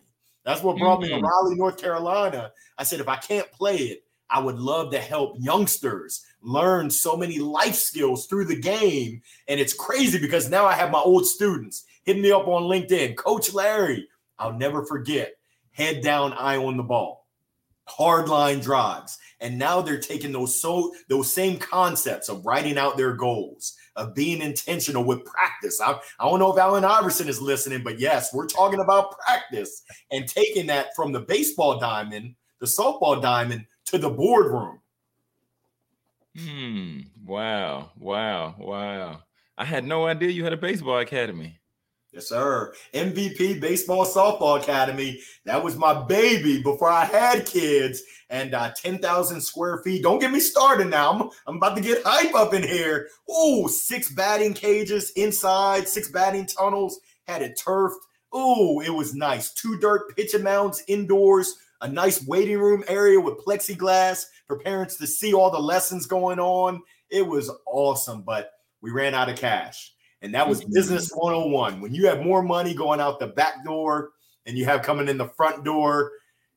That's 0.47 0.62
what 0.62 0.79
brought 0.79 1.00
mm-hmm. 1.00 1.12
me 1.12 1.21
to 1.21 1.26
mm. 1.26 1.29
Raleigh, 1.29 1.57
North 1.57 1.76
Carolina. 1.76 2.53
I 2.79 2.85
said, 2.85 3.00
if 3.00 3.09
I 3.09 3.17
can't 3.17 3.50
play 3.53 3.76
it, 3.76 4.05
I 4.31 4.38
would 4.38 4.59
love 4.59 4.93
to 4.93 4.99
help 4.99 5.35
youngsters 5.38 6.25
learn 6.41 6.88
so 6.88 7.17
many 7.17 7.38
life 7.41 7.75
skills 7.75 8.26
through 8.26 8.47
the 8.47 8.61
game. 8.61 9.23
And 9.49 9.61
it's 9.61 9.75
crazy 9.75 10.19
because 10.19 10.49
now 10.49 10.65
I 10.65 10.75
have 10.75 10.93
my 10.93 11.00
old 11.00 11.26
students 11.26 11.85
hitting 12.05 12.23
me 12.23 12.31
up 12.33 12.47
on 12.47 12.62
LinkedIn. 12.62 13.17
Coach 13.17 13.53
Larry, 13.53 14.09
I'll 14.38 14.53
never 14.53 14.87
forget, 14.87 15.35
head 15.73 16.03
down, 16.03 16.33
eye 16.33 16.57
on 16.57 16.76
the 16.76 16.83
ball. 16.85 17.26
hard 17.88 18.29
line 18.29 18.61
drives. 18.61 19.19
And 19.41 19.59
now 19.59 19.81
they're 19.81 20.00
taking 20.00 20.33
those 20.33 20.61
so 20.61 20.93
those 21.09 21.33
same 21.33 21.59
concepts 21.59 22.29
of 22.29 22.45
writing 22.47 22.79
out 22.79 22.97
their 22.97 23.15
goals, 23.15 23.75
of 23.97 24.15
being 24.15 24.41
intentional 24.41 25.05
with 25.05 25.25
practice. 25.25 25.81
I, 25.81 25.99
I 26.21 26.29
don't 26.29 26.38
know 26.38 26.53
if 26.53 26.59
Allen 26.59 26.85
Iverson 26.85 27.29
is 27.29 27.41
listening, 27.41 27.83
but 27.83 27.99
yes, 27.99 28.33
we're 28.33 28.47
talking 28.47 28.81
about 28.81 29.19
practice 29.19 29.83
and 30.11 30.29
taking 30.29 30.67
that 30.67 30.88
from 30.95 31.12
the 31.12 31.21
baseball 31.21 31.79
diamond, 31.79 32.35
the 32.61 32.67
softball 32.67 33.21
diamond 33.21 33.67
to 33.87 33.99
the 33.99 34.11
boardroom. 34.11 34.81
Hmm. 36.38 37.00
Wow. 37.25 37.91
Wow. 37.99 38.55
Wow. 38.59 39.23
I 39.59 39.65
had 39.65 39.85
no 39.85 40.07
idea 40.07 40.29
you 40.29 40.45
had 40.45 40.53
a 40.53 40.59
baseball 40.59 40.99
academy. 40.99 41.59
Yes, 42.16 42.28
sir. 42.30 42.73
MVP 42.94 43.61
Baseball 43.61 44.06
Softball 44.06 44.58
Academy. 44.58 45.20
That 45.44 45.62
was 45.62 45.76
my 45.76 45.92
baby 45.92 46.62
before 46.62 46.88
I 46.88 47.04
had 47.04 47.44
kids. 47.44 48.02
And 48.30 48.54
uh, 48.54 48.73
10,000 48.75 49.38
square 49.38 49.82
feet. 49.85 50.02
Don't 50.02 50.18
get 50.18 50.30
me 50.30 50.40
started 50.40 50.87
now. 50.87 51.12
I'm, 51.12 51.30
I'm 51.46 51.56
about 51.58 51.76
to 51.76 51.82
get 51.82 52.02
hype 52.06 52.35
up 52.35 52.54
in 52.54 52.62
here. 52.62 53.08
Oh, 53.28 53.66
six 53.66 54.11
batting 54.11 54.54
cages 54.54 55.11
inside, 55.11 55.88
six 55.88 56.08
batting 56.08 56.46
tunnels. 56.46 57.00
Had 57.26 57.42
it 57.42 57.61
turfed. 57.62 58.00
Oh, 58.32 58.80
it 58.80 58.88
was 58.88 59.14
nice. 59.14 59.52
Two 59.52 59.78
dirt 59.78 60.16
pitching 60.16 60.42
mounds 60.42 60.85
indoors. 60.88 61.58
A 61.82 61.88
nice 61.88 62.26
waiting 62.26 62.58
room 62.58 62.82
area 62.88 63.20
with 63.20 63.44
plexiglass 63.44 64.25
for 64.46 64.58
parents 64.61 64.96
to 64.96 65.06
see 65.06 65.35
all 65.35 65.50
the 65.50 65.58
lessons 65.58 66.06
going 66.06 66.38
on. 66.38 66.80
It 67.11 67.26
was 67.26 67.50
awesome, 67.66 68.23
but 68.23 68.52
we 68.80 68.90
ran 68.90 69.12
out 69.12 69.28
of 69.28 69.37
cash. 69.37 69.92
And 70.23 70.35
that 70.35 70.49
was 70.49 70.64
business 70.64 71.11
101. 71.12 71.80
When 71.80 71.94
you 71.94 72.06
have 72.06 72.23
more 72.23 72.42
money 72.42 72.75
going 72.75 73.00
out 73.00 73.20
the 73.20 73.28
back 73.28 73.64
door 73.64 74.11
and 74.46 74.56
you 74.56 74.64
have 74.64 74.82
coming 74.82 75.08
in 75.08 75.18
the 75.18 75.28
front 75.28 75.64
door, 75.64 76.12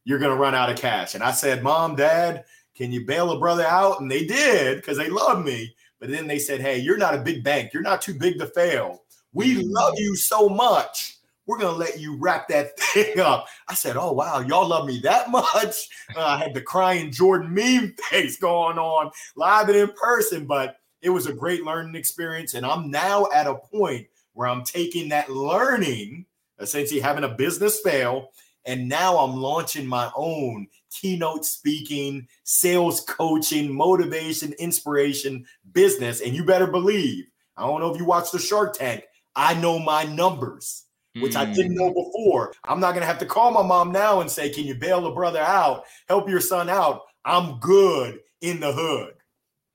you're 0.05 0.19
going 0.19 0.31
to 0.35 0.41
run 0.41 0.55
out 0.55 0.71
of 0.71 0.77
cash. 0.77 1.13
And 1.13 1.23
I 1.23 1.31
said, 1.31 1.61
Mom, 1.61 1.95
Dad, 1.95 2.45
can 2.75 2.91
you 2.91 3.05
bail 3.05 3.31
a 3.31 3.39
brother 3.39 3.65
out? 3.65 3.99
And 3.99 4.09
they 4.09 4.25
did 4.25 4.77
because 4.77 4.97
they 4.97 5.09
love 5.09 5.43
me. 5.43 5.75
But 5.99 6.09
then 6.09 6.27
they 6.27 6.39
said, 6.39 6.61
Hey, 6.61 6.79
you're 6.79 6.97
not 6.97 7.13
a 7.13 7.19
big 7.19 7.43
bank. 7.43 7.73
You're 7.73 7.83
not 7.83 8.01
too 8.01 8.13
big 8.13 8.39
to 8.39 8.47
fail. 8.47 9.03
We 9.33 9.55
love 9.55 9.95
you 9.97 10.15
so 10.15 10.49
much. 10.49 11.17
We're 11.45 11.57
going 11.57 11.73
to 11.73 11.79
let 11.79 11.99
you 11.99 12.15
wrap 12.15 12.47
that 12.47 12.79
thing 12.93 13.19
up. 13.19 13.47
I 13.67 13.73
said, 13.73 13.97
Oh, 13.97 14.13
wow. 14.13 14.39
Y'all 14.39 14.67
love 14.67 14.87
me 14.87 14.99
that 15.01 15.29
much. 15.29 15.89
Uh, 16.17 16.25
I 16.25 16.37
had 16.37 16.55
the 16.55 16.61
crying 16.61 17.11
Jordan 17.11 17.53
meme 17.53 17.93
face 18.09 18.39
going 18.39 18.79
on 18.79 19.11
live 19.35 19.69
and 19.69 19.77
in 19.77 19.91
person. 19.91 20.47
But 20.47 20.77
it 21.01 21.10
was 21.10 21.27
a 21.27 21.34
great 21.34 21.63
learning 21.63 21.96
experience. 21.96 22.53
And 22.53 22.65
I'm 22.65 22.91
now 22.91 23.27
at 23.34 23.48
a 23.48 23.56
point 23.56 24.08
where 24.34 24.48
I'm 24.48 24.63
taking 24.63 25.10
that 25.10 25.29
learning, 25.29 26.25
essentially 26.60 27.00
having 27.00 27.24
a 27.24 27.29
business 27.29 27.79
fail, 27.82 28.32
and 28.65 28.88
now 28.88 29.18
I'm 29.18 29.36
launching 29.36 29.88
my 29.88 30.12
own 30.15 30.68
keynote 30.91 31.46
speaking, 31.46 32.27
sales 32.44 33.01
coaching, 33.01 33.74
motivation, 33.74 34.53
inspiration 34.60 35.46
business. 35.72 36.22
And 36.22 36.34
you 36.34 36.44
better 36.44 36.68
believe, 36.68 37.25
I 37.58 37.65
don't 37.65 37.79
know 37.79 37.91
if 37.91 38.00
you 38.00 38.06
watch 38.06 38.32
the 38.32 38.39
Shark 38.39 38.74
Tank, 38.74 39.03
I 39.36 39.53
know 39.56 39.79
my 39.79 40.03
numbers. 40.03 40.86
Which 41.15 41.36
I 41.36 41.44
didn't 41.46 41.72
hmm. 41.72 41.79
know 41.79 41.89
before. 41.89 42.53
I'm 42.63 42.79
not 42.79 42.94
gonna 42.94 43.08
have 43.08 43.18
to 43.20 43.25
call 43.25 43.51
my 43.51 43.63
mom 43.63 43.91
now 43.91 44.22
and 44.22 44.29
say, 44.29 44.50
Can 44.50 44.65
you 44.65 44.75
bail 44.75 45.08
a 45.08 45.13
brother 45.13 45.39
out? 45.39 45.86
Help 46.08 46.29
your 46.29 46.39
son 46.39 46.70
out. 46.70 47.01
I'm 47.25 47.60
good 47.60 48.20
in 48.41 48.60
the 48.60 48.72
hood. 48.72 49.15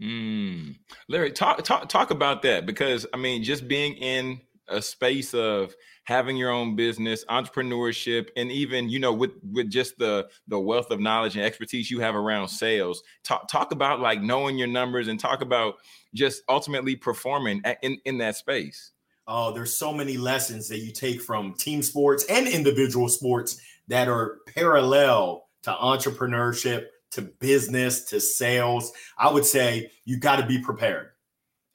Mm. 0.02 0.76
Larry, 1.08 1.32
talk 1.32 1.62
talk 1.64 1.88
talk 1.88 2.10
about 2.10 2.42
that 2.42 2.66
because 2.66 3.06
I 3.14 3.16
mean, 3.16 3.44
just 3.44 3.68
being 3.68 3.94
in 3.94 4.40
a 4.68 4.80
space 4.82 5.34
of 5.34 5.74
having 6.04 6.36
your 6.36 6.50
own 6.50 6.76
business, 6.76 7.24
entrepreneurship, 7.26 8.28
and 8.36 8.50
even 8.50 8.88
you 8.88 8.98
know 8.98 9.12
with 9.12 9.32
with 9.52 9.70
just 9.70 9.98
the 9.98 10.28
the 10.48 10.58
wealth 10.58 10.90
of 10.90 11.00
knowledge 11.00 11.36
and 11.36 11.44
expertise 11.44 11.90
you 11.90 12.00
have 12.00 12.14
around 12.14 12.48
sales. 12.48 13.02
Talk 13.24 13.48
talk 13.48 13.72
about 13.72 14.00
like 14.00 14.20
knowing 14.20 14.58
your 14.58 14.68
numbers 14.68 15.08
and 15.08 15.18
talk 15.18 15.42
about 15.42 15.76
just 16.12 16.42
ultimately 16.48 16.96
performing 16.96 17.62
in 17.82 17.98
in 18.04 18.18
that 18.18 18.36
space. 18.36 18.92
Oh, 19.26 19.52
there's 19.52 19.76
so 19.76 19.92
many 19.92 20.18
lessons 20.18 20.68
that 20.68 20.80
you 20.80 20.92
take 20.92 21.22
from 21.22 21.54
team 21.54 21.82
sports 21.82 22.26
and 22.28 22.46
individual 22.46 23.08
sports 23.08 23.58
that 23.88 24.08
are 24.08 24.38
parallel 24.54 25.46
to 25.62 25.72
entrepreneurship 25.72 26.86
to 27.14 27.22
business 27.22 28.04
to 28.06 28.20
sales, 28.20 28.92
I 29.18 29.30
would 29.30 29.44
say 29.44 29.90
you 30.04 30.18
got 30.18 30.36
to 30.36 30.46
be 30.46 30.58
prepared. 30.58 31.10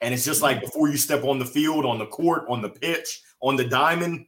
And 0.00 0.14
it's 0.14 0.24
just 0.24 0.42
like 0.42 0.58
mm-hmm. 0.58 0.66
before 0.66 0.88
you 0.88 0.96
step 0.96 1.24
on 1.24 1.38
the 1.38 1.44
field, 1.44 1.84
on 1.84 1.98
the 1.98 2.06
court, 2.06 2.44
on 2.48 2.62
the 2.62 2.70
pitch, 2.70 3.22
on 3.40 3.56
the 3.56 3.64
diamond, 3.64 4.26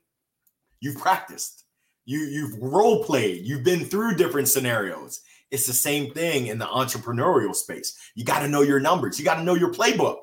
you've 0.81 0.99
practiced. 0.99 1.65
You 2.05 2.19
you've 2.19 2.59
role 2.61 3.05
played. 3.05 3.45
You've 3.45 3.65
been 3.65 3.85
through 3.85 4.17
different 4.17 4.49
scenarios. 4.49 5.21
It's 5.51 5.67
the 5.67 5.73
same 5.73 6.13
thing 6.13 6.47
in 6.47 6.59
the 6.59 6.65
entrepreneurial 6.65 7.55
space. 7.55 7.97
You 8.15 8.25
got 8.25 8.41
to 8.41 8.49
know 8.49 8.63
your 8.63 8.81
numbers. 8.81 9.19
You 9.19 9.25
got 9.25 9.37
to 9.37 9.45
know 9.45 9.55
your 9.55 9.73
playbook. 9.73 10.19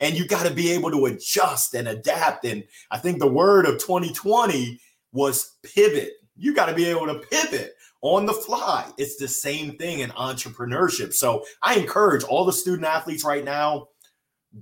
And 0.00 0.16
you 0.16 0.26
got 0.26 0.46
to 0.46 0.54
be 0.54 0.70
able 0.70 0.92
to 0.92 1.06
adjust 1.06 1.74
and 1.74 1.88
adapt. 1.88 2.44
And 2.44 2.62
I 2.92 2.98
think 2.98 3.18
the 3.18 3.26
word 3.26 3.66
of 3.66 3.78
2020 3.78 4.80
was 5.12 5.56
pivot. 5.64 6.12
You 6.36 6.54
got 6.54 6.66
to 6.66 6.74
be 6.74 6.86
able 6.86 7.06
to 7.06 7.18
pivot 7.18 7.74
on 8.00 8.26
the 8.26 8.32
fly. 8.32 8.90
It's 8.96 9.16
the 9.16 9.28
same 9.28 9.76
thing 9.76 10.00
in 10.00 10.10
entrepreneurship. 10.10 11.12
So 11.14 11.44
I 11.62 11.74
encourage 11.74 12.24
all 12.24 12.44
the 12.44 12.52
student 12.52 12.86
athletes 12.86 13.24
right 13.24 13.44
now 13.44 13.88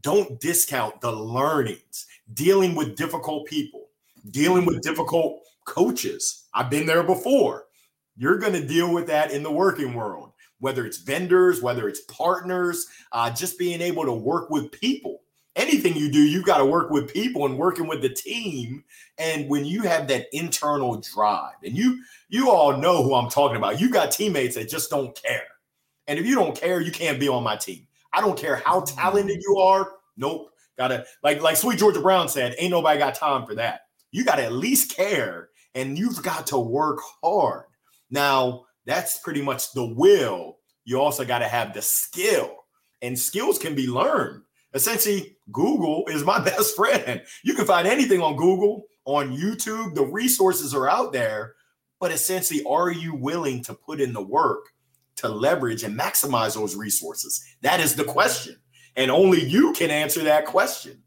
don't 0.01 0.41
discount 0.41 1.01
the 1.01 1.13
learnings, 1.13 2.07
dealing 2.35 2.75
with 2.75 2.97
difficult 2.97 3.47
people, 3.47 3.89
dealing 4.31 4.65
with 4.65 4.83
difficult 4.83 5.43
coaches. 5.65 6.47
I've 6.55 6.71
been 6.71 6.87
there 6.87 7.03
before. 7.03 7.67
You're 8.17 8.39
going 8.39 8.55
to 8.55 8.67
deal 8.67 8.93
with 8.93 9.07
that 9.09 9.31
in 9.31 9.43
the 9.43 9.51
working 9.51 9.95
world, 9.95 10.33
whether 10.59 10.87
it's 10.87 10.99
vendors, 10.99 11.63
whether 11.63 11.89
it's 11.89 12.01
partners, 12.03 12.87
uh, 13.13 13.31
just 13.31 13.59
being 13.59 13.81
able 13.81 14.05
to 14.05 14.13
work 14.13 14.51
with 14.51 14.73
people 14.73 15.21
anything 15.57 15.97
you 15.97 16.11
do, 16.11 16.21
you've 16.21 16.45
got 16.45 16.59
to 16.59 16.65
work 16.65 16.91
with 16.91 17.13
people 17.13 17.47
and 17.47 17.59
working 17.59 17.89
with 17.89 18.03
the 18.03 18.11
team. 18.11 18.85
And 19.19 19.49
when 19.49 19.65
you 19.65 19.83
have 19.83 20.07
that 20.09 20.27
internal 20.33 21.01
drive, 21.01 21.55
and 21.65 21.77
you 21.77 22.03
you 22.29 22.51
all 22.51 22.77
know 22.77 23.03
who 23.03 23.15
I'm 23.15 23.31
talking 23.31 23.57
about, 23.57 23.81
you 23.81 23.91
got 23.91 24.13
teammates 24.13 24.55
that 24.55 24.69
just 24.69 24.91
don't 24.91 25.21
care. 25.21 25.47
And 26.07 26.19
if 26.19 26.27
you 26.27 26.35
don't 26.35 26.57
care, 26.57 26.81
you 26.81 26.93
can't 26.93 27.19
be 27.19 27.29
on 27.29 27.43
my 27.43 27.57
team. 27.57 27.87
I 28.13 28.21
don't 28.21 28.39
care 28.39 28.57
how 28.57 28.81
mm-hmm. 28.81 28.97
talented 28.97 29.43
you 29.43 29.57
are. 29.59 29.93
Nope. 30.17 30.51
Gotta 30.79 31.07
like 31.23 31.41
like 31.43 31.57
Sweet 31.57 31.79
Georgia 31.79 32.01
Brown 32.01 32.29
said, 32.29 32.55
ain't 32.59 32.71
nobody 32.71 32.99
got 32.99 33.15
time 33.15 33.47
for 33.47 33.55
that. 33.55 33.81
You 34.13 34.25
got 34.25 34.37
to 34.37 34.45
at 34.45 34.53
least 34.53 34.95
care, 34.95 35.49
and 35.75 35.99
you've 35.99 36.23
got 36.23 36.47
to 36.49 36.59
work 36.59 37.01
hard. 37.23 37.65
Now 38.11 38.67
that's 38.85 39.19
pretty 39.19 39.43
much 39.43 39.73
the 39.73 39.85
will. 39.85 40.59
You 40.85 41.01
also 41.01 41.25
got 41.25 41.41
to 41.41 41.49
have 41.49 41.73
the 41.73 41.83
skill, 41.83 42.65
and 43.01 43.19
skills 43.19 43.59
can 43.59 43.75
be 43.75 43.87
learned 43.87 44.43
Essentially, 44.77 45.39
Google 45.51 46.05
is 46.09 46.23
my 46.23 46.39
best 46.45 46.77
friend. 46.77 47.23
You 47.43 47.55
can 47.55 47.65
find 47.65 47.89
anything 47.89 48.21
on 48.21 48.37
Google, 48.37 48.85
on 49.07 49.37
YouTube. 49.37 49.95
The 49.95 50.05
resources 50.05 50.75
are 50.75 50.89
out 50.89 51.13
there. 51.13 51.55
But 51.99 52.13
essentially, 52.13 52.63
are 52.69 52.91
you 52.91 53.15
willing 53.15 53.65
to 53.65 53.75
put 53.75 54.03
in 54.03 54.13
the 54.13 54.23
work 54.23 54.67
to 55.17 55.29
leverage 55.29 55.83
and 55.83 55.99
maximize 55.99 56.55
those 56.55 56.77
resources? 56.77 57.43
That 57.63 57.81
is 57.81 57.97
the 57.97 58.05
question. 58.05 58.57
And 58.97 59.11
only 59.11 59.43
you 59.43 59.73
can 59.73 59.91
answer 59.91 60.23
that 60.25 60.45
question. 60.45 61.03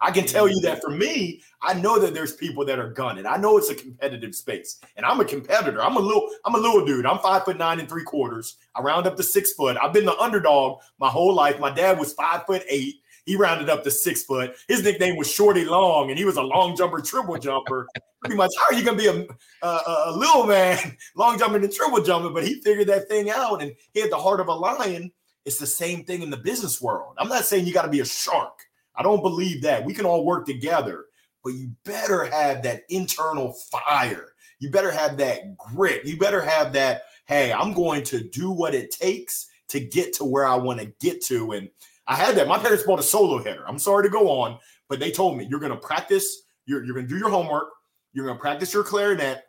I 0.00 0.10
can 0.10 0.26
tell 0.26 0.48
you 0.48 0.60
that 0.62 0.82
for 0.82 0.90
me, 0.90 1.42
I 1.60 1.74
know 1.74 2.00
that 2.00 2.12
there's 2.12 2.34
people 2.34 2.64
that 2.64 2.80
are 2.80 2.90
gunning. 2.90 3.24
I 3.24 3.36
know 3.36 3.56
it's 3.56 3.70
a 3.70 3.74
competitive 3.74 4.34
space, 4.34 4.80
and 4.96 5.06
I'm 5.06 5.20
a 5.20 5.24
competitor. 5.24 5.80
I'm 5.80 5.96
a 5.96 6.00
little, 6.00 6.28
I'm 6.44 6.56
a 6.56 6.58
little 6.58 6.84
dude. 6.84 7.06
I'm 7.06 7.20
five 7.20 7.44
foot 7.44 7.56
nine 7.56 7.78
and 7.78 7.88
three 7.88 8.02
quarters. 8.02 8.56
I 8.74 8.82
round 8.82 9.06
up 9.06 9.16
to 9.16 9.22
six 9.22 9.52
foot. 9.52 9.76
I've 9.80 9.92
been 9.92 10.04
the 10.04 10.18
underdog 10.18 10.80
my 10.98 11.08
whole 11.08 11.32
life. 11.32 11.60
My 11.60 11.70
dad 11.70 12.00
was 12.00 12.14
five 12.14 12.44
foot 12.46 12.64
eight. 12.68 12.96
He 13.24 13.36
rounded 13.36 13.70
up 13.70 13.84
to 13.84 13.90
six 13.90 14.24
foot. 14.24 14.56
His 14.66 14.82
nickname 14.82 15.16
was 15.16 15.30
Shorty 15.30 15.64
Long, 15.64 16.10
and 16.10 16.18
he 16.18 16.24
was 16.24 16.36
a 16.36 16.42
long 16.42 16.76
jumper, 16.76 17.00
triple 17.00 17.38
jumper. 17.38 17.86
Pretty 18.20 18.36
much, 18.36 18.50
how 18.58 18.74
are 18.74 18.78
you 18.78 18.84
going 18.84 18.98
to 18.98 19.02
be 19.02 19.26
a, 19.62 19.66
a, 19.66 20.04
a, 20.06 20.16
little 20.16 20.44
man, 20.44 20.96
long 21.16 21.38
jumping 21.38 21.62
and 21.62 21.72
triple 21.72 22.02
jumping? 22.02 22.34
But 22.34 22.46
he 22.46 22.60
figured 22.62 22.88
that 22.88 23.08
thing 23.08 23.30
out, 23.30 23.62
and 23.62 23.72
he 23.92 24.00
had 24.00 24.10
the 24.10 24.16
heart 24.16 24.40
of 24.40 24.48
a 24.48 24.54
lion. 24.54 25.12
It's 25.44 25.58
the 25.58 25.66
same 25.66 26.04
thing 26.04 26.22
in 26.22 26.30
the 26.30 26.36
business 26.36 26.80
world. 26.80 27.14
I'm 27.18 27.28
not 27.28 27.44
saying 27.44 27.66
you 27.66 27.72
got 27.72 27.82
to 27.82 27.88
be 27.88 28.00
a 28.00 28.04
shark. 28.04 28.58
I 28.94 29.02
don't 29.02 29.22
believe 29.22 29.62
that. 29.62 29.84
We 29.84 29.94
can 29.94 30.04
all 30.04 30.24
work 30.24 30.46
together, 30.46 31.06
but 31.42 31.54
you 31.54 31.72
better 31.84 32.24
have 32.24 32.62
that 32.62 32.82
internal 32.88 33.52
fire. 33.52 34.32
You 34.58 34.70
better 34.70 34.92
have 34.92 35.16
that 35.16 35.56
grit. 35.56 36.04
You 36.04 36.16
better 36.16 36.40
have 36.42 36.72
that, 36.74 37.02
hey, 37.26 37.52
I'm 37.52 37.72
going 37.72 38.04
to 38.04 38.22
do 38.22 38.50
what 38.50 38.74
it 38.74 38.90
takes 38.90 39.48
to 39.68 39.80
get 39.80 40.12
to 40.14 40.24
where 40.24 40.46
I 40.46 40.54
want 40.54 40.80
to 40.80 40.92
get 41.00 41.22
to. 41.24 41.52
And 41.52 41.68
I 42.12 42.16
had 42.16 42.36
that. 42.36 42.46
My 42.46 42.58
parents 42.58 42.84
bought 42.84 43.00
a 43.00 43.02
solo 43.02 43.42
header. 43.42 43.64
I'm 43.66 43.78
sorry 43.78 44.04
to 44.04 44.10
go 44.10 44.28
on, 44.28 44.58
but 44.90 45.00
they 45.00 45.10
told 45.10 45.38
me 45.38 45.46
you're 45.48 45.60
going 45.60 45.72
to 45.72 45.78
practice, 45.78 46.42
you're, 46.66 46.84
you're 46.84 46.94
going 46.94 47.06
to 47.06 47.12
do 47.12 47.18
your 47.18 47.30
homework, 47.30 47.68
you're 48.12 48.26
going 48.26 48.36
to 48.36 48.40
practice 48.40 48.74
your 48.74 48.84
clarinet, 48.84 49.44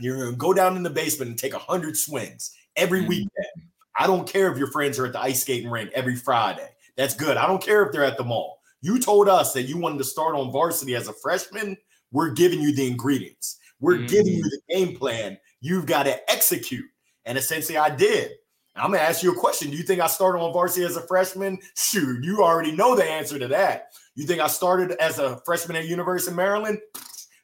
you're 0.00 0.16
going 0.16 0.30
to 0.30 0.36
go 0.38 0.54
down 0.54 0.74
in 0.74 0.82
the 0.82 0.88
basement 0.88 1.28
and 1.28 1.38
take 1.38 1.52
100 1.52 1.98
swings 1.98 2.56
every 2.76 3.00
mm-hmm. 3.00 3.10
weekend. 3.10 3.68
I 3.98 4.06
don't 4.06 4.26
care 4.26 4.50
if 4.50 4.56
your 4.56 4.70
friends 4.70 4.98
are 4.98 5.04
at 5.04 5.12
the 5.12 5.20
ice 5.20 5.42
skating 5.42 5.70
rink 5.70 5.90
every 5.94 6.16
Friday. 6.16 6.68
That's 6.96 7.14
good. 7.14 7.36
I 7.36 7.46
don't 7.46 7.62
care 7.62 7.84
if 7.84 7.92
they're 7.92 8.04
at 8.04 8.16
the 8.16 8.24
mall. 8.24 8.58
You 8.80 8.98
told 8.98 9.28
us 9.28 9.52
that 9.52 9.64
you 9.64 9.76
wanted 9.76 9.98
to 9.98 10.04
start 10.04 10.34
on 10.34 10.50
varsity 10.50 10.94
as 10.94 11.08
a 11.08 11.12
freshman. 11.12 11.76
We're 12.10 12.30
giving 12.30 12.60
you 12.60 12.74
the 12.74 12.86
ingredients. 12.86 13.58
We're 13.80 13.96
mm-hmm. 13.96 14.06
giving 14.06 14.32
you 14.32 14.44
the 14.44 14.60
game 14.70 14.96
plan. 14.96 15.36
You've 15.60 15.84
got 15.84 16.04
to 16.04 16.30
execute. 16.32 16.86
And 17.26 17.36
essentially, 17.36 17.76
I 17.76 17.94
did. 17.94 18.30
I'm 18.78 18.92
gonna 18.92 19.02
ask 19.02 19.22
you 19.22 19.32
a 19.32 19.38
question. 19.38 19.70
Do 19.70 19.76
you 19.76 19.82
think 19.82 20.00
I 20.00 20.06
started 20.06 20.40
on 20.40 20.52
varsity 20.52 20.84
as 20.84 20.96
a 20.96 21.06
freshman? 21.06 21.58
Shoot, 21.76 22.24
you 22.24 22.42
already 22.42 22.72
know 22.72 22.94
the 22.94 23.04
answer 23.04 23.38
to 23.38 23.48
that. 23.48 23.88
You 24.14 24.26
think 24.26 24.40
I 24.40 24.46
started 24.46 24.92
as 25.00 25.18
a 25.18 25.40
freshman 25.44 25.76
at 25.76 25.86
University 25.86 26.30
of 26.30 26.36
Maryland? 26.36 26.78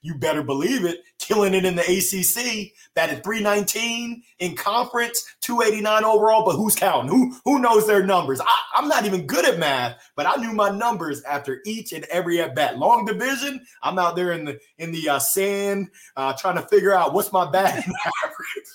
You 0.05 0.14
better 0.14 0.43
believe 0.43 0.85
it. 0.85 1.00
Killing 1.19 1.55
it 1.55 1.64
in 1.64 1.76
the 1.76 1.83
ACC, 1.83 2.73
batted 2.95 3.25
319 3.25 4.23
in 4.38 4.55
conference, 4.55 5.25
289 5.41 6.05
overall. 6.05 6.45
But 6.45 6.57
who's 6.57 6.75
counting? 6.75 7.11
Who 7.11 7.35
who 7.47 7.59
knows 7.59 7.87
their 7.87 8.05
numbers? 8.05 8.41
I, 8.43 8.59
I'm 8.75 8.88
not 8.88 9.07
even 9.07 9.26
good 9.26 9.47
at 9.47 9.59
math, 9.59 9.97
but 10.14 10.26
I 10.26 10.37
knew 10.37 10.53
my 10.53 10.69
numbers 10.69 11.23
after 11.23 11.62
each 11.64 11.95
and 11.95 12.05
every 12.05 12.43
at 12.43 12.55
bat. 12.55 12.79
Long 12.79 13.07
division, 13.07 13.64
I'm 13.83 13.99
out 13.99 14.14
there 14.14 14.33
in 14.33 14.45
the 14.45 14.59
in 14.76 14.93
the 14.93 15.09
uh, 15.09 15.19
sand 15.19 15.88
uh, 16.17 16.35
trying 16.35 16.57
to 16.57 16.69
figure 16.69 16.95
out 16.95 17.14
what's 17.14 17.33
my 17.33 17.50
batting 17.50 17.95
average. 18.25 18.67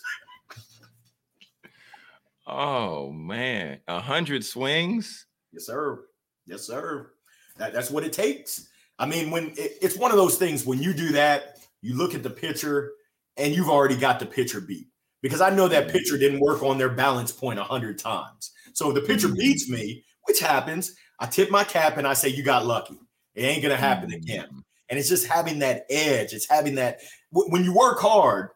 Oh 2.51 3.11
man, 3.11 3.79
a 3.87 3.99
hundred 3.99 4.43
swings. 4.43 5.27
Yes, 5.51 5.67
sir. 5.67 6.05
Yes, 6.47 6.65
sir. 6.65 7.11
That, 7.57 7.73
that's 7.73 7.91
what 7.91 8.03
it 8.03 8.11
takes. 8.11 8.67
I 8.97 9.05
mean, 9.05 9.29
when 9.29 9.49
it, 9.49 9.77
it's 9.81 9.95
one 9.95 10.09
of 10.09 10.17
those 10.17 10.37
things 10.37 10.65
when 10.65 10.81
you 10.81 10.93
do 10.93 11.11
that, 11.11 11.57
you 11.81 11.95
look 11.95 12.15
at 12.15 12.23
the 12.23 12.29
pitcher 12.29 12.91
and 13.37 13.53
you've 13.53 13.69
already 13.69 13.95
got 13.95 14.19
the 14.19 14.25
pitcher 14.25 14.61
beat 14.61 14.87
because 15.21 15.41
I 15.41 15.51
know 15.51 15.67
that 15.67 15.83
mm-hmm. 15.83 15.91
pitcher 15.91 16.17
didn't 16.17 16.39
work 16.39 16.63
on 16.63 16.79
their 16.79 16.89
balance 16.89 17.31
point 17.31 17.59
a 17.59 17.63
hundred 17.63 17.99
times. 17.99 18.51
So 18.73 18.89
if 18.89 18.95
the 18.95 19.01
pitcher 19.01 19.27
mm-hmm. 19.27 19.37
beats 19.37 19.69
me, 19.69 20.03
which 20.25 20.39
happens, 20.39 20.95
I 21.19 21.27
tip 21.27 21.51
my 21.51 21.63
cap 21.63 21.97
and 21.97 22.07
I 22.07 22.13
say, 22.13 22.29
"You 22.29 22.41
got 22.41 22.65
lucky. 22.65 22.97
It 23.35 23.43
ain't 23.43 23.61
gonna 23.61 23.77
happen 23.77 24.11
again." 24.11 24.45
Mm-hmm. 24.45 24.59
And 24.89 24.97
it's 24.97 25.09
just 25.09 25.27
having 25.27 25.59
that 25.59 25.85
edge. 25.91 26.33
It's 26.33 26.49
having 26.49 26.75
that 26.75 26.99
when 27.31 27.63
you 27.63 27.75
work 27.75 27.99
hard, 27.99 28.49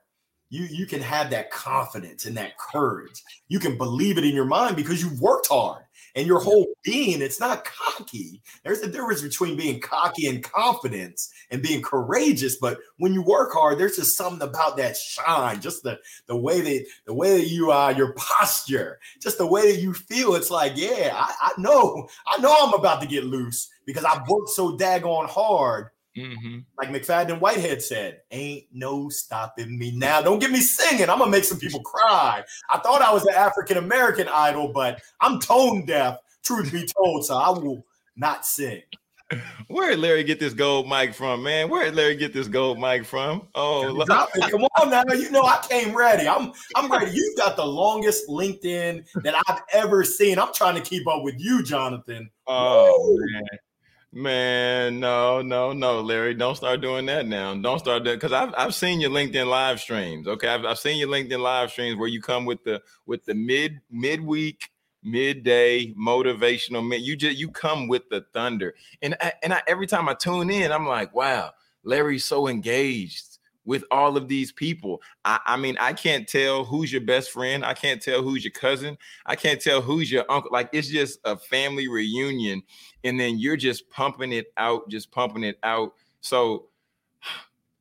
you 0.54 0.66
you 0.66 0.86
can 0.86 1.02
have 1.02 1.32
that 1.32 1.50
confidence 1.50 2.26
and 2.26 2.38
that 2.38 2.58
courage. 2.60 3.24
You 3.48 3.60
can 3.60 3.76
believe 3.76 4.20
it 4.20 4.24
in 4.24 4.36
your 4.36 4.46
mind 4.46 4.76
because 4.76 5.02
you've 5.02 5.20
worked 5.20 5.48
hard 5.48 5.84
and 6.16 6.28
your 6.28 6.40
whole 6.40 6.68
being. 6.84 7.24
It's 7.24 7.40
not 7.40 7.66
cocky. 7.66 8.40
There's 8.64 8.82
a 8.82 8.88
difference 8.88 9.24
between 9.24 9.58
being 9.58 9.80
cocky 9.80 10.28
and 10.28 10.44
confidence 10.44 11.34
and 11.50 11.64
being 11.64 11.82
courageous. 11.82 12.58
But 12.58 12.78
when 12.98 13.14
you 13.16 13.24
work 13.24 13.52
hard, 13.52 13.80
there's 13.80 13.96
just 13.96 14.16
something 14.16 14.48
about 14.48 14.78
that 14.78 14.96
shine, 14.96 15.60
just 15.60 15.82
the 15.82 15.98
the 16.28 16.38
way 16.38 16.62
that 16.62 16.86
the 17.08 17.16
way 17.16 17.36
that 17.36 17.48
you 17.48 17.72
are, 17.72 17.90
uh, 17.90 17.98
your 17.98 18.14
posture, 18.14 19.00
just 19.20 19.40
the 19.40 19.48
way 19.48 19.72
that 19.72 19.82
you 19.82 19.92
feel. 19.92 20.36
It's 20.36 20.52
like, 20.52 20.74
yeah, 20.76 21.14
I, 21.16 21.34
I 21.42 21.52
know, 21.58 22.08
I 22.28 22.40
know 22.40 22.56
I'm 22.56 22.76
about 22.76 23.02
to 23.02 23.08
get 23.08 23.24
loose 23.24 23.70
because 23.88 24.06
I've 24.06 24.28
worked 24.28 24.50
so 24.50 24.78
daggone 24.78 25.30
hard 25.30 25.88
Mm-hmm. 26.18 26.60
Like 26.78 26.90
McFadden 26.90 27.34
and 27.34 27.42
Whitehead 27.42 27.82
said, 27.82 28.22
ain't 28.32 28.66
no 28.72 29.10
stopping 29.10 29.78
me 29.78 29.92
now. 29.96 30.22
Don't 30.22 30.40
get 30.40 30.52
me 30.52 30.60
singing. 30.60 31.10
I'm 31.10 31.20
gonna 31.20 31.32
make 31.32 31.44
some 31.44 31.60
people 31.60 31.82
cry. 31.82 32.44
I 32.70 32.78
thought 32.80 33.02
I 33.02 33.12
was 33.12 33.26
an 33.26 33.34
African 33.34 33.78
American 33.78 34.28
idol, 34.28 34.72
but 34.74 35.02
I'm 35.22 35.40
tone 35.40 35.86
deaf, 35.86 36.18
truth 36.44 36.72
be 36.72 36.88
told, 36.98 37.26
so 37.26 37.38
I 37.38 37.50
will 37.50 37.86
not 38.16 38.46
sing. 38.46 38.82
Where 39.68 39.90
did 39.90 40.00
Larry 40.00 40.24
get 40.24 40.40
this 40.40 40.54
gold 40.54 40.88
mic 40.88 41.14
from, 41.14 41.44
man? 41.44 41.70
Where 41.70 41.86
did 41.86 41.96
Larry 41.96 42.16
get 42.16 42.34
this 42.34 42.48
gold 42.48 42.80
mic 42.80 43.06
from? 43.06 43.48
Oh, 43.56 44.04
come 44.50 44.64
on 44.80 44.90
now! 44.90 45.04
You 45.14 45.32
know 45.32 45.44
I 45.44 45.66
came 45.68 45.96
ready. 45.96 46.28
I'm 46.28 46.52
I'm 46.76 46.92
ready. 46.92 47.12
You've 47.12 47.38
got 47.38 47.56
the 47.56 47.66
longest 47.66 48.28
LinkedIn 48.28 49.06
that 49.24 49.36
I've 49.48 49.62
ever 49.72 50.04
seen. 50.04 50.38
I'm 50.38 50.54
trying 50.54 50.76
to 50.76 50.82
keep 50.82 51.08
up 51.08 51.24
with 51.24 51.36
you, 51.38 51.64
Jonathan. 51.64 52.30
Oh 52.48 52.96
Woo. 53.00 53.26
man. 53.32 53.60
Man, 54.16 55.00
no, 55.00 55.42
no, 55.42 55.74
no, 55.74 56.00
Larry, 56.02 56.36
don't 56.36 56.56
start 56.56 56.82
doing 56.82 57.08
that 57.08 57.26
now. 57.26 57.56
Don't 57.56 57.80
start 57.80 58.04
that 58.04 58.14
because 58.14 58.32
I've 58.32 58.54
I've 58.56 58.76
seen 58.76 59.02
your 59.02 59.10
LinkedIn 59.10 59.48
live 59.48 59.80
streams. 59.80 60.28
Okay, 60.28 60.48
I've, 60.48 60.66
I've 60.66 60.78
seen 60.78 61.00
your 61.00 61.08
LinkedIn 61.10 61.40
live 61.40 61.72
streams 61.72 61.98
where 61.98 62.08
you 62.08 62.22
come 62.22 62.46
with 62.46 62.64
the 62.64 62.84
with 63.08 63.26
the 63.26 63.34
mid 63.34 63.82
midweek, 63.90 64.70
midday 65.02 65.94
motivational. 65.96 66.96
You 67.02 67.16
just 67.16 67.40
you 67.40 67.50
come 67.50 67.88
with 67.88 68.08
the 68.10 68.24
thunder, 68.36 68.76
and 69.02 69.16
I, 69.20 69.34
and 69.42 69.52
I, 69.52 69.64
every 69.66 69.88
time 69.88 70.08
I 70.08 70.14
tune 70.14 70.52
in, 70.52 70.72
I'm 70.72 70.86
like, 70.86 71.16
wow, 71.16 71.54
Larry's 71.84 72.24
so 72.24 72.48
engaged 72.48 73.33
with 73.66 73.84
all 73.92 74.18
of 74.18 74.28
these 74.28 74.52
people. 74.52 75.02
I, 75.26 75.40
I, 75.46 75.58
mean, 75.58 75.78
I 75.80 75.94
can't 75.94 76.28
tell 76.28 76.64
who's 76.66 76.92
your 76.92 77.02
best 77.02 77.32
friend. 77.32 77.64
I 77.64 77.74
can't 77.74 78.02
tell 78.02 78.22
who's 78.22 78.44
your 78.44 78.52
cousin. 78.52 78.98
I 79.26 79.36
can't 79.36 79.62
tell 79.62 79.82
who's 79.82 80.12
your 80.12 80.26
uncle. 80.30 80.52
Like 80.52 80.70
it's 80.74 80.90
just 80.90 81.20
a 81.24 81.38
family 81.38 81.88
reunion. 81.88 82.64
And 83.04 83.20
then 83.20 83.40
you're 83.40 83.58
just 83.58 83.90
pumping 83.90 84.34
it 84.34 84.48
out, 84.58 84.90
just 84.90 85.12
pumping 85.12 85.44
it 85.44 85.60
out. 85.64 85.94
So 86.22 86.68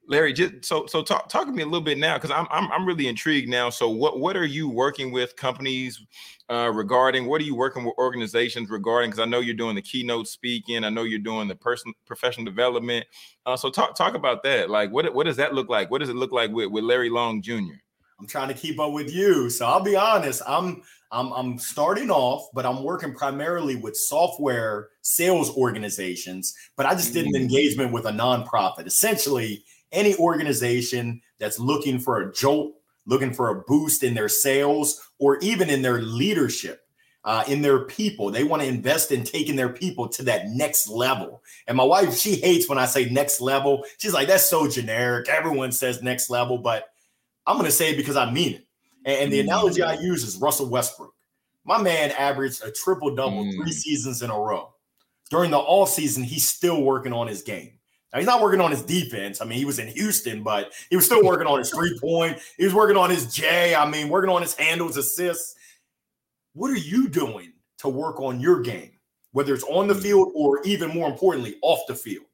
Larry, 0.09 0.33
just 0.33 0.65
so 0.65 0.87
so 0.87 1.03
talk 1.03 1.29
talk 1.29 1.47
to 1.47 1.53
me 1.53 1.62
a 1.62 1.67
little 1.67 1.81
bit 1.81 1.97
now 1.97 2.15
because 2.17 2.31
I'm, 2.31 2.47
I'm 2.51 2.71
I'm 2.73 2.85
really 2.85 3.07
intrigued 3.07 3.49
now. 3.49 3.71
So 3.71 3.88
what 3.88 4.19
what 4.19 4.37
are 4.37 4.45
you 4.45 4.69
working 4.69 5.12
with 5.12 5.37
companies 5.37 6.05
uh, 6.51 6.71
regarding? 6.75 7.27
What 7.27 7.41
are 7.41 7.45
you 7.45 7.55
working 7.55 7.85
with 7.85 7.95
organizations 7.99 8.69
regarding? 8.69 9.11
Because 9.11 9.21
I 9.21 9.27
know 9.27 9.41
you're 9.41 9.55
doing 9.55 9.77
the 9.77 9.83
keynote 9.83 10.27
speaking. 10.27 10.85
I 10.85 10.91
know 10.91 11.05
you're 11.05 11.21
doing 11.21 11.47
the 11.47 11.55
person 11.55 11.93
professional 12.05 12.45
development. 12.45 13.07
Uh, 13.47 13.57
so 13.57 13.71
talk 13.71 13.95
talk 13.95 14.15
about 14.15 14.43
that. 14.43 14.71
Like 14.71 14.91
what 14.91 15.15
what 15.15 15.25
does 15.25 15.37
that 15.37 15.55
look 15.55 15.69
like? 15.69 15.91
What 15.91 15.99
does 15.99 16.09
it 16.09 16.17
look 16.17 16.33
like 16.33 16.51
with 16.51 16.71
with 16.71 16.85
Larry 16.85 17.09
Long 17.09 17.41
Jr. 17.41 17.75
I'm 18.19 18.27
trying 18.27 18.49
to 18.49 18.55
keep 18.55 18.79
up 18.79 18.93
with 18.93 19.12
you. 19.12 19.51
So 19.51 19.67
I'll 19.67 19.83
be 19.83 19.97
honest. 19.97 20.43
I'm 20.47 20.83
I'm 21.12 21.33
I'm 21.33 21.59
starting 21.59 22.11
off, 22.11 22.49
but 22.55 22.67
I'm 22.67 22.83
working 22.83 23.15
primarily 23.15 23.77
with 23.77 23.97
software 23.97 24.91
sales 25.03 25.51
organizations. 25.57 26.55
But 26.77 26.87
I 26.87 26.95
just 26.95 27.12
did 27.12 27.27
an 27.27 27.33
mm. 27.33 27.41
engagement 27.41 27.93
with 27.93 28.07
a 28.07 28.11
nonprofit. 28.11 28.87
Essentially 28.87 29.65
any 29.93 30.17
organization 30.17 31.21
that's 31.39 31.59
looking 31.59 31.99
for 31.99 32.21
a 32.21 32.33
jolt, 32.33 32.75
looking 33.07 33.33
for 33.33 33.49
a 33.49 33.63
boost 33.63 34.03
in 34.03 34.15
their 34.15 34.29
sales 34.29 35.11
or 35.19 35.39
even 35.39 35.71
in 35.71 35.83
their 35.83 36.03
leadership, 36.03 36.81
uh, 37.25 37.45
in 37.47 37.63
their 37.63 37.81
people. 37.81 38.31
They 38.31 38.45
want 38.45 38.63
to 38.63 38.69
invest 38.69 39.13
in 39.13 39.25
taking 39.25 39.57
their 39.57 39.69
people 39.69 40.09
to 40.09 40.23
that 40.25 40.49
next 40.49 40.89
level. 40.89 41.43
And 41.67 41.77
my 41.77 41.85
wife, 41.85 42.15
she 42.17 42.37
hates 42.37 42.69
when 42.69 42.79
I 42.79 42.87
say 42.87 43.09
next 43.11 43.41
level. 43.41 43.85
She's 43.99 44.15
like, 44.15 44.29
that's 44.29 44.49
so 44.49 44.69
generic. 44.69 45.29
Everyone 45.29 45.73
says 45.73 46.03
next 46.03 46.31
level, 46.31 46.59
but 46.59 46.89
I'm 47.47 47.57
going 47.57 47.67
to 47.67 47.73
say 47.73 47.91
it 47.93 47.97
because 47.97 48.17
I 48.17 48.31
mean 48.31 48.55
it. 48.55 48.67
And, 49.05 49.25
and 49.25 49.33
the 49.33 49.39
mm. 49.39 49.45
analogy 49.45 49.83
I 49.83 49.95
use 49.95 50.25
is 50.25 50.37
Russell 50.37 50.69
Westbrook. 50.69 51.15
My 51.65 51.81
man 51.81 52.11
averaged 52.13 52.65
a 52.65 52.73
triple 52.73 53.15
double 53.15 53.45
mm. 53.45 53.55
three 53.57 53.73
seasons 53.73 54.23
in 54.23 54.31
a 54.31 54.39
row. 54.39 54.75
During 55.31 55.51
the 55.51 55.59
off 55.59 55.89
season, 55.89 56.23
he's 56.23 56.49
still 56.49 56.83
working 56.83 57.13
on 57.13 57.27
his 57.27 57.43
game. 57.43 57.79
Now, 58.12 58.18
he's 58.18 58.27
not 58.27 58.42
working 58.42 58.61
on 58.61 58.70
his 58.70 58.83
defense. 58.83 59.40
I 59.40 59.46
mean, 59.46 59.59
he 59.59 59.64
was 59.64 59.79
in 59.79 59.88
Houston, 59.88 60.42
but 60.42 60.72
he 60.90 60.96
was 60.96 61.07
still 61.07 61.25
working 61.25 61.46
on 61.46 61.59
his 61.59 61.70
three 61.70 61.98
point. 61.98 62.38
He 62.59 62.64
was 62.64 62.75
working 62.75 62.96
on 62.96 63.09
his 63.09 63.33
J. 63.33 63.75
I 63.75 63.88
mean, 63.88 64.11
working 64.11 64.31
on 64.31 64.42
his 64.42 64.55
handles, 64.55 64.98
assists. 64.98 65.55
What 66.53 66.70
are 66.70 66.77
you 66.77 67.09
doing 67.09 67.55
to 67.79 67.88
work 67.88 68.20
on 68.20 68.38
your 68.38 68.61
game, 68.61 68.92
whether 69.33 69.55
it's 69.55 69.64
on 69.64 69.88
the 69.88 69.94
hmm. 69.94 70.01
field 70.01 70.33
or 70.35 70.62
even 70.64 70.90
more 70.90 71.09
importantly, 71.09 71.57
off 71.62 71.81
the 71.88 71.94
field? 71.94 72.27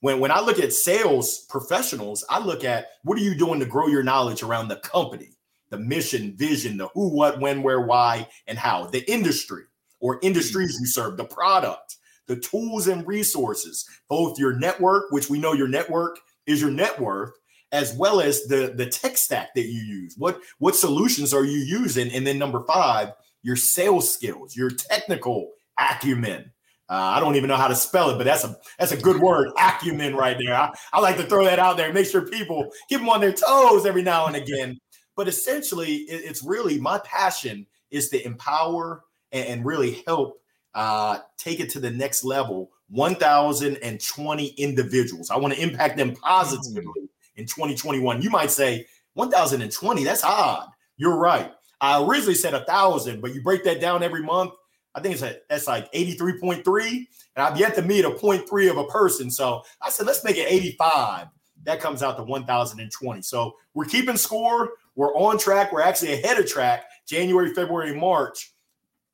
When, 0.00 0.20
when 0.20 0.30
I 0.30 0.38
look 0.38 0.60
at 0.60 0.72
sales 0.72 1.40
professionals, 1.48 2.24
I 2.30 2.38
look 2.38 2.62
at 2.62 2.86
what 3.02 3.18
are 3.18 3.22
you 3.22 3.34
doing 3.34 3.58
to 3.58 3.66
grow 3.66 3.88
your 3.88 4.04
knowledge 4.04 4.44
around 4.44 4.68
the 4.68 4.76
company, 4.76 5.30
the 5.70 5.78
mission, 5.78 6.36
vision, 6.36 6.76
the 6.76 6.86
who, 6.94 7.08
what, 7.08 7.40
when, 7.40 7.64
where, 7.64 7.80
why, 7.80 8.28
and 8.46 8.56
how, 8.56 8.86
the 8.86 9.10
industry 9.10 9.64
or 9.98 10.14
hmm. 10.14 10.26
industries 10.26 10.78
you 10.78 10.86
serve, 10.86 11.16
the 11.16 11.24
product 11.24 11.96
the 12.28 12.36
tools 12.36 12.86
and 12.86 13.06
resources, 13.06 13.84
both 14.08 14.38
your 14.38 14.56
network, 14.56 15.10
which 15.10 15.28
we 15.28 15.40
know 15.40 15.52
your 15.54 15.68
network 15.68 16.18
is 16.46 16.60
your 16.60 16.70
net 16.70 17.00
worth, 17.00 17.32
as 17.72 17.94
well 17.96 18.20
as 18.20 18.44
the 18.44 18.72
the 18.76 18.86
tech 18.86 19.18
stack 19.18 19.54
that 19.54 19.66
you 19.66 19.80
use. 19.80 20.14
What 20.16 20.40
what 20.58 20.76
solutions 20.76 21.34
are 21.34 21.44
you 21.44 21.58
using? 21.58 22.10
And 22.12 22.26
then 22.26 22.38
number 22.38 22.64
five, 22.64 23.12
your 23.42 23.56
sales 23.56 24.12
skills, 24.12 24.56
your 24.56 24.70
technical 24.70 25.50
acumen. 25.78 26.52
Uh, 26.90 27.12
I 27.16 27.20
don't 27.20 27.36
even 27.36 27.48
know 27.48 27.56
how 27.56 27.68
to 27.68 27.74
spell 27.74 28.08
it, 28.10 28.16
but 28.16 28.24
that's 28.24 28.44
a 28.44 28.56
that's 28.78 28.92
a 28.92 28.96
good 28.96 29.20
word, 29.20 29.50
acumen, 29.58 30.14
right 30.14 30.36
there. 30.42 30.54
I, 30.54 30.72
I 30.92 31.00
like 31.00 31.16
to 31.18 31.24
throw 31.24 31.44
that 31.44 31.58
out 31.58 31.76
there, 31.76 31.92
make 31.92 32.06
sure 32.06 32.22
people 32.22 32.70
keep 32.88 33.00
them 33.00 33.10
on 33.10 33.20
their 33.20 33.32
toes 33.32 33.84
every 33.84 34.02
now 34.02 34.26
and 34.26 34.36
again. 34.36 34.78
But 35.14 35.28
essentially, 35.28 35.96
it, 35.96 36.22
it's 36.24 36.42
really 36.42 36.78
my 36.78 36.98
passion 37.00 37.66
is 37.90 38.08
to 38.10 38.24
empower 38.24 39.04
and, 39.32 39.46
and 39.48 39.64
really 39.66 40.02
help 40.06 40.40
uh, 40.74 41.18
take 41.36 41.60
it 41.60 41.70
to 41.70 41.80
the 41.80 41.90
next 41.90 42.24
level 42.24 42.70
1,020 42.90 44.46
individuals. 44.46 45.30
I 45.30 45.36
want 45.36 45.54
to 45.54 45.60
impact 45.60 45.96
them 45.96 46.14
positively 46.14 47.10
in 47.36 47.44
2021. 47.44 48.22
You 48.22 48.30
might 48.30 48.50
say 48.50 48.86
1,020, 49.14 50.04
that's 50.04 50.24
odd. 50.24 50.68
You're 50.96 51.16
right. 51.16 51.52
I 51.80 52.02
originally 52.02 52.34
said 52.34 52.54
a 52.54 52.64
thousand, 52.64 53.20
but 53.20 53.34
you 53.34 53.42
break 53.42 53.64
that 53.64 53.80
down 53.80 54.02
every 54.02 54.22
month. 54.22 54.52
I 54.94 55.00
think 55.00 55.14
it's 55.14 55.22
a, 55.22 55.36
that's 55.48 55.66
like 55.66 55.90
83.3. 55.92 56.64
And 56.66 57.06
I've 57.36 57.58
yet 57.58 57.74
to 57.76 57.82
meet 57.82 58.04
a 58.04 58.10
0.3 58.10 58.70
of 58.70 58.78
a 58.78 58.84
person. 58.86 59.30
So 59.30 59.62
I 59.82 59.90
said, 59.90 60.06
let's 60.06 60.24
make 60.24 60.36
it 60.36 60.50
85. 60.50 61.28
That 61.64 61.80
comes 61.80 62.02
out 62.02 62.16
to 62.16 62.24
1,020. 62.24 63.22
So 63.22 63.54
we're 63.74 63.84
keeping 63.84 64.16
score. 64.16 64.70
We're 64.96 65.14
on 65.14 65.38
track. 65.38 65.72
We're 65.72 65.82
actually 65.82 66.14
ahead 66.14 66.38
of 66.38 66.46
track 66.46 66.84
January, 67.06 67.54
February, 67.54 67.94
March. 67.94 68.52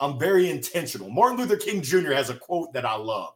I'm 0.00 0.18
very 0.18 0.50
intentional. 0.50 1.11
Martin 1.11 1.38
Luther 1.38 1.57
King 1.57 1.83
Jr. 1.83 2.12
has 2.12 2.30
a 2.30 2.35
quote 2.35 2.72
that 2.72 2.85
I 2.85 2.96
love. 2.96 3.35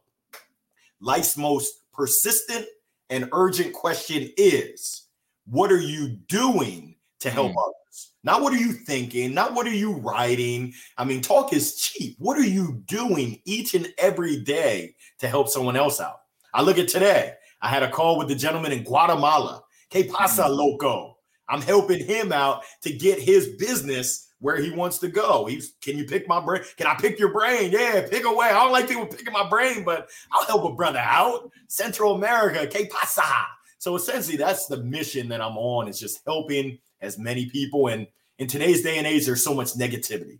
Life's 0.99 1.37
most 1.37 1.81
persistent 1.93 2.65
and 3.09 3.29
urgent 3.31 3.73
question 3.73 4.29
is 4.37 5.07
what 5.45 5.71
are 5.71 5.81
you 5.81 6.09
doing 6.27 6.95
to 7.21 7.29
help 7.29 7.51
mm. 7.51 7.57
others? 7.57 8.11
Not 8.23 8.41
what 8.41 8.53
are 8.53 8.57
you 8.57 8.73
thinking? 8.73 9.33
Not 9.33 9.53
what 9.53 9.65
are 9.65 9.73
you 9.73 9.93
writing? 9.93 10.73
I 10.97 11.05
mean, 11.05 11.21
talk 11.21 11.53
is 11.53 11.75
cheap. 11.77 12.15
What 12.19 12.37
are 12.37 12.45
you 12.45 12.83
doing 12.85 13.41
each 13.45 13.73
and 13.73 13.91
every 13.97 14.41
day 14.41 14.95
to 15.19 15.27
help 15.27 15.47
someone 15.47 15.77
else 15.77 15.99
out? 15.99 16.21
I 16.53 16.61
look 16.61 16.77
at 16.77 16.87
today. 16.87 17.33
I 17.61 17.69
had 17.69 17.83
a 17.83 17.89
call 17.89 18.17
with 18.17 18.27
the 18.27 18.35
gentleman 18.35 18.71
in 18.71 18.83
Guatemala. 18.83 19.61
Que 19.89 20.03
pasa, 20.05 20.43
mm-hmm. 20.43 20.53
loco? 20.53 21.17
I'm 21.47 21.61
helping 21.61 22.05
him 22.05 22.31
out 22.31 22.63
to 22.83 22.93
get 22.93 23.19
his 23.19 23.55
business 23.57 24.28
where 24.39 24.61
he 24.61 24.71
wants 24.71 24.99
to 24.99 25.07
go. 25.07 25.45
He's, 25.45 25.73
can 25.81 25.97
you 25.97 26.05
pick 26.05 26.27
my 26.27 26.39
brain? 26.39 26.63
Can 26.77 26.87
I 26.87 26.95
pick 26.95 27.19
your 27.19 27.31
brain? 27.31 27.71
Yeah, 27.71 28.07
pick 28.09 28.25
away. 28.25 28.47
I 28.47 28.53
don't 28.53 28.71
like 28.71 28.87
people 28.87 29.05
picking 29.05 29.33
my 29.33 29.49
brain, 29.49 29.83
but 29.83 30.09
I'll 30.31 30.45
help 30.45 30.71
a 30.71 30.75
brother 30.75 30.99
out. 30.99 31.51
Central 31.67 32.15
America, 32.15 32.65
que 32.67 32.87
pasa? 32.87 33.45
So 33.77 33.95
essentially, 33.95 34.37
that's 34.37 34.67
the 34.67 34.83
mission 34.83 35.29
that 35.29 35.41
I'm 35.41 35.57
on. 35.57 35.87
Is 35.87 35.99
just 35.99 36.21
helping 36.25 36.79
as 37.01 37.17
many 37.17 37.47
people. 37.47 37.87
And 37.87 38.07
in 38.37 38.47
today's 38.47 38.81
day 38.81 38.97
and 38.97 39.07
age, 39.07 39.25
there's 39.25 39.43
so 39.43 39.53
much 39.53 39.73
negativity. 39.73 40.39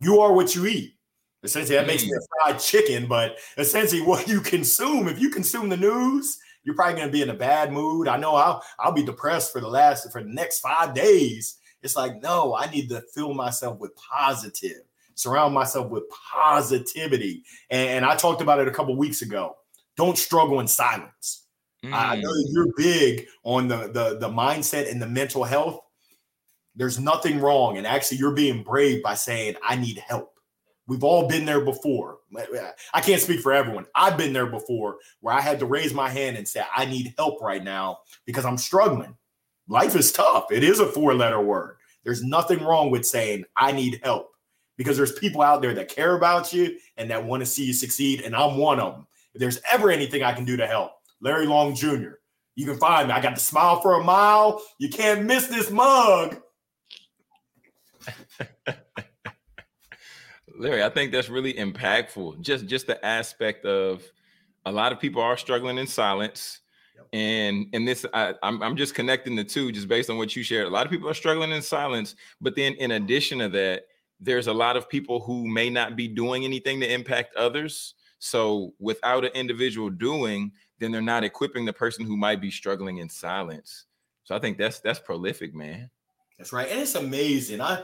You 0.00 0.20
are 0.20 0.32
what 0.32 0.54
you 0.54 0.66
eat. 0.66 0.94
Essentially, 1.42 1.76
that 1.76 1.86
makes 1.86 2.04
me 2.04 2.12
a 2.12 2.16
mm. 2.16 2.26
fried 2.42 2.60
chicken, 2.60 3.06
but 3.06 3.38
essentially, 3.56 4.02
what 4.06 4.26
you 4.28 4.40
consume, 4.40 5.08
if 5.08 5.20
you 5.20 5.30
consume 5.30 5.68
the 5.68 5.76
news, 5.76 6.38
you're 6.64 6.74
probably 6.74 6.96
going 6.96 7.08
to 7.08 7.12
be 7.12 7.22
in 7.22 7.30
a 7.30 7.34
bad 7.34 7.72
mood. 7.72 8.08
I 8.08 8.16
know 8.16 8.34
I'll 8.34 8.62
I'll 8.78 8.92
be 8.92 9.04
depressed 9.04 9.52
for 9.52 9.60
the 9.60 9.68
last 9.68 10.10
for 10.12 10.22
the 10.22 10.28
next 10.28 10.60
five 10.60 10.94
days. 10.94 11.58
It's 11.82 11.96
like, 11.96 12.22
no, 12.22 12.54
I 12.54 12.70
need 12.70 12.88
to 12.90 13.02
fill 13.14 13.34
myself 13.34 13.78
with 13.78 13.94
positive, 13.96 14.82
surround 15.14 15.54
myself 15.54 15.90
with 15.90 16.04
positivity. 16.10 17.44
And, 17.70 17.88
and 17.90 18.04
I 18.04 18.16
talked 18.16 18.42
about 18.42 18.60
it 18.60 18.68
a 18.68 18.72
couple 18.72 18.96
weeks 18.96 19.22
ago. 19.22 19.56
Don't 19.96 20.18
struggle 20.18 20.60
in 20.60 20.68
silence. 20.68 21.46
Mm. 21.84 21.92
I 21.92 22.20
know 22.20 22.32
you're 22.48 22.72
big 22.76 23.26
on 23.44 23.68
the, 23.68 23.88
the 23.88 24.18
the 24.18 24.28
mindset 24.28 24.90
and 24.90 25.00
the 25.00 25.06
mental 25.06 25.44
health. 25.44 25.80
There's 26.74 26.98
nothing 26.98 27.40
wrong, 27.40 27.78
and 27.78 27.86
actually, 27.86 28.18
you're 28.18 28.34
being 28.34 28.64
brave 28.64 29.02
by 29.02 29.14
saying, 29.14 29.54
"I 29.62 29.76
need 29.76 29.98
help." 29.98 30.38
We've 30.88 31.04
all 31.04 31.28
been 31.28 31.44
there 31.44 31.60
before. 31.60 32.18
I 32.94 33.02
can't 33.02 33.20
speak 33.20 33.40
for 33.40 33.52
everyone. 33.52 33.84
I've 33.94 34.16
been 34.16 34.32
there 34.32 34.46
before 34.46 34.96
where 35.20 35.34
I 35.34 35.40
had 35.42 35.58
to 35.58 35.66
raise 35.66 35.92
my 35.92 36.08
hand 36.08 36.38
and 36.38 36.48
say, 36.48 36.62
I 36.74 36.86
need 36.86 37.14
help 37.18 37.42
right 37.42 37.62
now 37.62 37.98
because 38.24 38.46
I'm 38.46 38.56
struggling. 38.56 39.14
Life 39.68 39.94
is 39.94 40.12
tough. 40.12 40.50
It 40.50 40.64
is 40.64 40.80
a 40.80 40.86
four 40.86 41.14
letter 41.14 41.40
word. 41.40 41.76
There's 42.04 42.24
nothing 42.24 42.64
wrong 42.64 42.90
with 42.90 43.04
saying, 43.06 43.44
I 43.56 43.72
need 43.72 44.00
help 44.02 44.30
because 44.76 44.96
there's 44.96 45.12
people 45.12 45.42
out 45.42 45.60
there 45.60 45.74
that 45.74 45.88
care 45.88 46.16
about 46.16 46.52
you 46.52 46.78
and 46.96 47.10
that 47.10 47.22
want 47.22 47.40
to 47.40 47.46
see 47.46 47.64
you 47.64 47.74
succeed. 47.74 48.22
And 48.22 48.34
I'm 48.34 48.56
one 48.56 48.80
of 48.80 48.94
them. 48.94 49.06
If 49.34 49.40
there's 49.40 49.60
ever 49.70 49.90
anything 49.90 50.22
I 50.22 50.32
can 50.32 50.46
do 50.46 50.56
to 50.56 50.66
help, 50.66 50.92
Larry 51.20 51.46
Long 51.46 51.74
Jr., 51.74 52.12
you 52.54 52.64
can 52.64 52.78
find 52.78 53.08
me. 53.08 53.14
I 53.14 53.20
got 53.20 53.34
the 53.34 53.40
smile 53.40 53.80
for 53.80 54.00
a 54.00 54.04
mile. 54.04 54.62
You 54.78 54.88
can't 54.88 55.24
miss 55.24 55.46
this 55.46 55.70
mug. 55.70 56.40
Larry, 60.58 60.82
I 60.82 60.88
think 60.88 61.12
that's 61.12 61.28
really 61.28 61.54
impactful. 61.54 62.40
Just 62.40 62.66
just 62.66 62.88
the 62.88 63.04
aspect 63.04 63.64
of 63.64 64.02
a 64.66 64.72
lot 64.72 64.92
of 64.92 64.98
people 64.98 65.22
are 65.22 65.36
struggling 65.36 65.78
in 65.78 65.86
silence. 65.86 66.58
And 67.12 67.66
and 67.72 67.86
this 67.86 68.04
I, 68.12 68.34
I'm 68.42 68.62
I'm 68.62 68.76
just 68.76 68.94
connecting 68.94 69.36
the 69.36 69.44
two 69.44 69.72
just 69.72 69.88
based 69.88 70.10
on 70.10 70.18
what 70.18 70.34
you 70.36 70.42
shared. 70.42 70.66
A 70.66 70.70
lot 70.70 70.86
of 70.86 70.92
people 70.92 71.08
are 71.08 71.14
struggling 71.14 71.50
in 71.52 71.62
silence, 71.62 72.14
but 72.40 72.54
then 72.56 72.74
in 72.74 72.92
addition 72.92 73.38
to 73.38 73.48
that, 73.50 73.86
there's 74.20 74.46
a 74.46 74.52
lot 74.52 74.76
of 74.76 74.88
people 74.88 75.20
who 75.20 75.46
may 75.46 75.70
not 75.70 75.96
be 75.96 76.08
doing 76.08 76.44
anything 76.44 76.80
to 76.80 76.92
impact 76.92 77.34
others. 77.36 77.94
So 78.18 78.74
without 78.78 79.24
an 79.24 79.30
individual 79.34 79.90
doing, 79.90 80.52
then 80.78 80.92
they're 80.92 81.00
not 81.00 81.24
equipping 81.24 81.64
the 81.64 81.72
person 81.72 82.04
who 82.04 82.16
might 82.16 82.40
be 82.40 82.50
struggling 82.50 82.98
in 82.98 83.08
silence. 83.08 83.86
So 84.24 84.34
I 84.34 84.38
think 84.38 84.58
that's 84.58 84.80
that's 84.80 84.98
prolific, 84.98 85.54
man. 85.54 85.90
That's 86.36 86.52
right. 86.52 86.68
And 86.68 86.80
it's 86.80 86.94
amazing. 86.94 87.60
I 87.60 87.82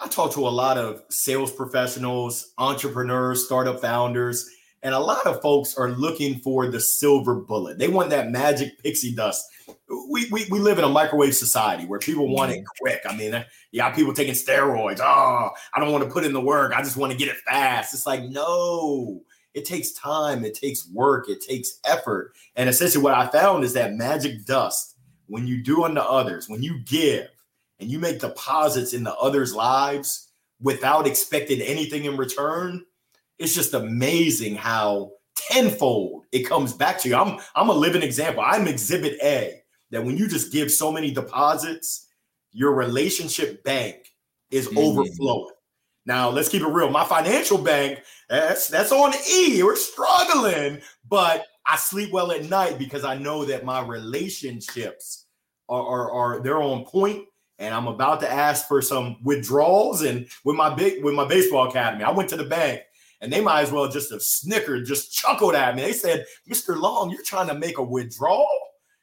I 0.00 0.08
talk 0.08 0.32
to 0.34 0.46
a 0.46 0.50
lot 0.50 0.76
of 0.76 1.02
sales 1.10 1.52
professionals, 1.52 2.52
entrepreneurs, 2.58 3.44
startup 3.44 3.80
founders, 3.80 4.48
and 4.84 4.94
a 4.94 4.98
lot 4.98 5.26
of 5.26 5.40
folks 5.40 5.76
are 5.76 5.90
looking 5.92 6.38
for 6.40 6.70
the 6.70 6.78
silver 6.78 7.34
bullet. 7.34 7.78
They 7.78 7.88
want 7.88 8.10
that 8.10 8.30
magic 8.30 8.78
pixie 8.82 9.14
dust. 9.14 9.44
We, 10.10 10.28
we, 10.30 10.44
we 10.50 10.58
live 10.58 10.78
in 10.78 10.84
a 10.84 10.88
microwave 10.88 11.34
society 11.34 11.86
where 11.86 11.98
people 11.98 12.28
want 12.28 12.52
it 12.52 12.58
mm-hmm. 12.58 12.66
quick. 12.78 13.00
I 13.08 13.16
mean, 13.16 13.44
you 13.72 13.80
got 13.80 13.96
people 13.96 14.12
taking 14.12 14.34
steroids. 14.34 15.00
Oh, 15.00 15.50
I 15.72 15.80
don't 15.80 15.90
want 15.90 16.04
to 16.04 16.10
put 16.10 16.24
in 16.24 16.34
the 16.34 16.40
work. 16.40 16.74
I 16.76 16.82
just 16.82 16.98
want 16.98 17.12
to 17.12 17.18
get 17.18 17.28
it 17.28 17.38
fast. 17.38 17.94
It's 17.94 18.06
like, 18.06 18.24
no, 18.24 19.22
it 19.54 19.64
takes 19.64 19.92
time, 19.92 20.44
it 20.44 20.54
takes 20.54 20.86
work, 20.90 21.30
it 21.30 21.40
takes 21.40 21.80
effort. 21.86 22.34
And 22.54 22.68
essentially, 22.68 23.02
what 23.02 23.14
I 23.14 23.26
found 23.28 23.64
is 23.64 23.72
that 23.72 23.94
magic 23.94 24.44
dust, 24.44 24.96
when 25.26 25.46
you 25.46 25.62
do 25.62 25.84
unto 25.84 26.00
others, 26.00 26.48
when 26.48 26.62
you 26.62 26.80
give, 26.84 27.28
and 27.80 27.90
you 27.90 27.98
make 27.98 28.20
deposits 28.20 28.92
in 28.92 29.02
the 29.02 29.14
others' 29.14 29.54
lives 29.54 30.28
without 30.60 31.06
expecting 31.06 31.60
anything 31.60 32.04
in 32.04 32.16
return, 32.16 32.84
it's 33.38 33.54
just 33.54 33.74
amazing 33.74 34.56
how 34.56 35.12
tenfold 35.36 36.24
it 36.32 36.44
comes 36.44 36.72
back 36.72 37.00
to 37.00 37.08
you. 37.08 37.16
I'm 37.16 37.38
I'm 37.54 37.68
a 37.68 37.74
living 37.74 38.02
example. 38.02 38.42
I'm 38.44 38.68
exhibit 38.68 39.18
A 39.22 39.62
that 39.90 40.04
when 40.04 40.16
you 40.16 40.28
just 40.28 40.52
give 40.52 40.70
so 40.70 40.90
many 40.90 41.10
deposits, 41.10 42.08
your 42.52 42.74
relationship 42.74 43.62
bank 43.64 43.96
is 44.50 44.68
mm. 44.68 44.78
overflowing. 44.78 45.54
Now, 46.06 46.28
let's 46.28 46.48
keep 46.48 46.62
it 46.62 46.68
real. 46.68 46.90
My 46.90 47.04
financial 47.04 47.58
bank, 47.58 48.00
that's 48.28 48.68
that's 48.68 48.92
on 48.92 49.14
E. 49.30 49.62
We're 49.62 49.76
struggling, 49.76 50.80
but 51.08 51.46
I 51.66 51.76
sleep 51.76 52.12
well 52.12 52.30
at 52.30 52.44
night 52.44 52.78
because 52.78 53.04
I 53.04 53.16
know 53.16 53.44
that 53.46 53.64
my 53.64 53.80
relationships 53.80 55.26
are, 55.68 55.82
are, 55.82 56.10
are 56.12 56.40
they're 56.42 56.62
on 56.62 56.84
point 56.84 57.24
and 57.58 57.74
I'm 57.74 57.86
about 57.86 58.20
to 58.20 58.30
ask 58.30 58.68
for 58.68 58.82
some 58.82 59.16
withdrawals. 59.22 60.02
And 60.02 60.26
with 60.44 60.56
my 60.56 60.74
big 60.74 61.02
with 61.02 61.14
my 61.14 61.26
baseball 61.26 61.68
academy, 61.68 62.04
I 62.04 62.10
went 62.10 62.28
to 62.30 62.36
the 62.36 62.44
bank 62.44 62.82
and 63.24 63.32
they 63.32 63.40
might 63.40 63.62
as 63.62 63.72
well 63.72 63.88
just 63.88 64.12
have 64.12 64.22
snickered, 64.22 64.84
just 64.86 65.12
chuckled 65.12 65.54
at 65.54 65.74
me. 65.74 65.82
They 65.82 65.92
said, 65.92 66.26
Mr. 66.48 66.78
Long, 66.78 67.10
you're 67.10 67.22
trying 67.22 67.48
to 67.48 67.54
make 67.54 67.78
a 67.78 67.82
withdrawal? 67.82 68.46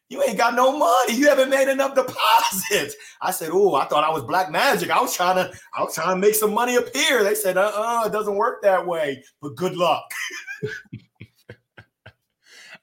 You 0.10 0.22
ain't 0.24 0.38
got 0.38 0.56
no 0.56 0.78
money. 0.78 1.16
You 1.16 1.28
haven't 1.28 1.50
made 1.50 1.70
enough 1.70 1.96
deposits. 1.96 2.96
I 3.22 3.32
said, 3.32 3.50
Oh, 3.52 3.76
I 3.76 3.86
thought 3.86 4.04
I 4.04 4.12
was 4.12 4.24
black 4.24 4.52
magic. 4.52 4.92
I 4.92 5.02
was 5.02 5.16
trying 5.16 5.38
to, 5.38 5.52
I 5.76 5.84
was 5.84 5.96
trying 5.96 6.16
to 6.16 6.18
make 6.18 6.36
some 6.36 6.54
money 6.54 6.76
appear. 6.76 7.24
They 7.24 7.34
said, 7.34 7.58
uh-uh, 7.58 8.04
it 8.06 8.12
doesn't 8.12 8.36
work 8.36 8.62
that 8.62 8.86
way. 8.86 9.24
But 9.42 9.56
good 9.56 9.76
luck. 9.76 10.04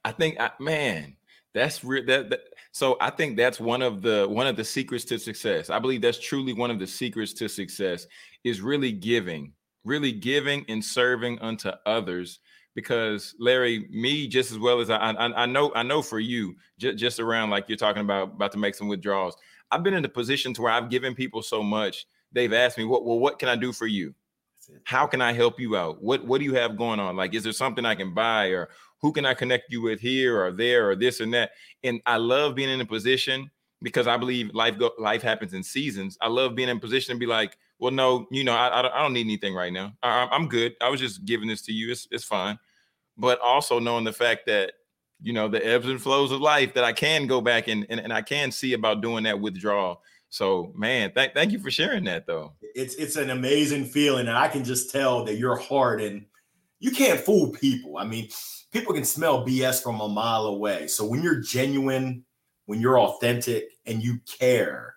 I 0.04 0.12
think 0.12 0.38
man, 0.58 1.16
that's 1.52 1.84
real 1.84 2.04
that, 2.06 2.30
that 2.30 2.40
so 2.72 2.96
I 3.00 3.10
think 3.10 3.36
that's 3.36 3.60
one 3.60 3.82
of 3.82 4.00
the 4.00 4.26
one 4.28 4.46
of 4.46 4.56
the 4.56 4.64
secrets 4.64 5.04
to 5.06 5.18
success. 5.18 5.68
I 5.68 5.78
believe 5.78 6.00
that's 6.00 6.18
truly 6.18 6.54
one 6.54 6.70
of 6.70 6.78
the 6.78 6.86
secrets 6.86 7.32
to 7.34 7.48
success 7.48 8.06
is 8.44 8.60
really 8.60 8.92
giving, 8.92 9.52
really 9.84 10.12
giving 10.12 10.64
and 10.68 10.84
serving 10.84 11.38
unto 11.40 11.70
others. 11.86 12.40
Because 12.74 13.34
Larry, 13.40 13.88
me 13.90 14.28
just 14.28 14.52
as 14.52 14.58
well 14.58 14.80
as 14.80 14.88
I, 14.88 14.96
I, 14.96 15.42
I 15.42 15.46
know, 15.46 15.72
I 15.74 15.82
know 15.82 16.00
for 16.00 16.20
you, 16.20 16.54
just, 16.78 16.96
just 16.96 17.20
around 17.20 17.50
like 17.50 17.68
you're 17.68 17.76
talking 17.76 18.02
about 18.02 18.34
about 18.34 18.52
to 18.52 18.58
make 18.58 18.74
some 18.74 18.86
withdrawals. 18.86 19.36
I've 19.70 19.82
been 19.82 19.94
in 19.94 20.02
the 20.02 20.08
position 20.08 20.54
to 20.54 20.62
where 20.62 20.72
I've 20.72 20.88
given 20.88 21.14
people 21.14 21.42
so 21.42 21.62
much. 21.62 22.06
They've 22.30 22.52
asked 22.52 22.78
me, 22.78 22.84
"What? 22.84 23.04
Well, 23.04 23.18
what 23.18 23.38
can 23.38 23.48
I 23.48 23.56
do 23.56 23.72
for 23.72 23.86
you? 23.86 24.14
How 24.84 25.06
can 25.06 25.20
I 25.20 25.32
help 25.32 25.58
you 25.58 25.76
out? 25.76 26.02
What 26.02 26.24
What 26.24 26.38
do 26.38 26.44
you 26.44 26.54
have 26.54 26.76
going 26.76 27.00
on? 27.00 27.16
Like, 27.16 27.34
is 27.34 27.42
there 27.42 27.52
something 27.52 27.84
I 27.84 27.94
can 27.94 28.14
buy, 28.14 28.48
or 28.48 28.68
who 29.00 29.12
can 29.12 29.26
I 29.26 29.34
connect 29.34 29.72
you 29.72 29.82
with 29.82 29.98
here 30.00 30.40
or 30.40 30.52
there 30.52 30.90
or 30.90 30.94
this 30.94 31.20
and 31.20 31.32
that? 31.34 31.52
And 31.82 32.00
I 32.06 32.16
love 32.16 32.54
being 32.54 32.70
in 32.70 32.80
a 32.80 32.86
position 32.86 33.50
because 33.82 34.06
I 34.06 34.16
believe 34.16 34.54
life 34.54 34.78
go, 34.78 34.90
life 34.98 35.22
happens 35.22 35.54
in 35.54 35.62
seasons. 35.62 36.18
I 36.20 36.28
love 36.28 36.54
being 36.54 36.68
in 36.68 36.76
a 36.76 36.80
position 36.80 37.14
to 37.14 37.18
be 37.18 37.26
like, 37.26 37.56
well, 37.78 37.92
no, 37.92 38.26
you 38.30 38.44
know, 38.44 38.54
I, 38.54 38.80
I, 38.80 39.02
don't 39.02 39.12
need 39.12 39.26
anything 39.26 39.54
right 39.54 39.72
now. 39.72 39.94
I, 40.02 40.28
I'm 40.30 40.48
good. 40.48 40.74
I 40.80 40.88
was 40.88 41.00
just 41.00 41.24
giving 41.24 41.48
this 41.48 41.62
to 41.62 41.72
you. 41.72 41.92
It's, 41.92 42.08
it's 42.10 42.24
fine. 42.24 42.58
But 43.16 43.40
also 43.40 43.78
knowing 43.78 44.04
the 44.04 44.12
fact 44.12 44.46
that, 44.46 44.72
you 45.22 45.32
know, 45.32 45.48
the 45.48 45.64
ebbs 45.64 45.88
and 45.88 46.00
flows 46.00 46.32
of 46.32 46.40
life 46.40 46.74
that 46.74 46.84
I 46.84 46.92
can 46.92 47.26
go 47.26 47.40
back 47.40 47.68
and, 47.68 47.86
and, 47.88 48.00
and 48.00 48.12
I 48.12 48.22
can 48.22 48.50
see 48.50 48.72
about 48.72 49.00
doing 49.00 49.24
that 49.24 49.40
withdrawal. 49.40 50.02
So, 50.30 50.72
man, 50.76 51.12
thank 51.14 51.32
thank 51.32 51.52
you 51.52 51.58
for 51.58 51.70
sharing 51.70 52.04
that 52.04 52.26
though. 52.26 52.52
It's 52.60 52.94
it's 52.96 53.16
an 53.16 53.30
amazing 53.30 53.86
feeling, 53.86 54.28
and 54.28 54.36
I 54.36 54.48
can 54.48 54.62
just 54.62 54.90
tell 54.90 55.24
that 55.24 55.36
your 55.36 55.56
heart 55.56 56.02
and 56.02 56.26
you 56.80 56.90
can't 56.90 57.18
fool 57.18 57.50
people. 57.50 57.96
I 57.96 58.04
mean, 58.04 58.28
people 58.70 58.92
can 58.92 59.04
smell 59.04 59.44
BS 59.44 59.82
from 59.82 60.00
a 60.00 60.08
mile 60.08 60.46
away. 60.46 60.86
So 60.86 61.06
when 61.06 61.22
you're 61.22 61.40
genuine, 61.40 62.24
when 62.66 62.80
you're 62.80 63.00
authentic 63.00 63.70
and 63.86 64.02
you 64.02 64.18
care, 64.38 64.94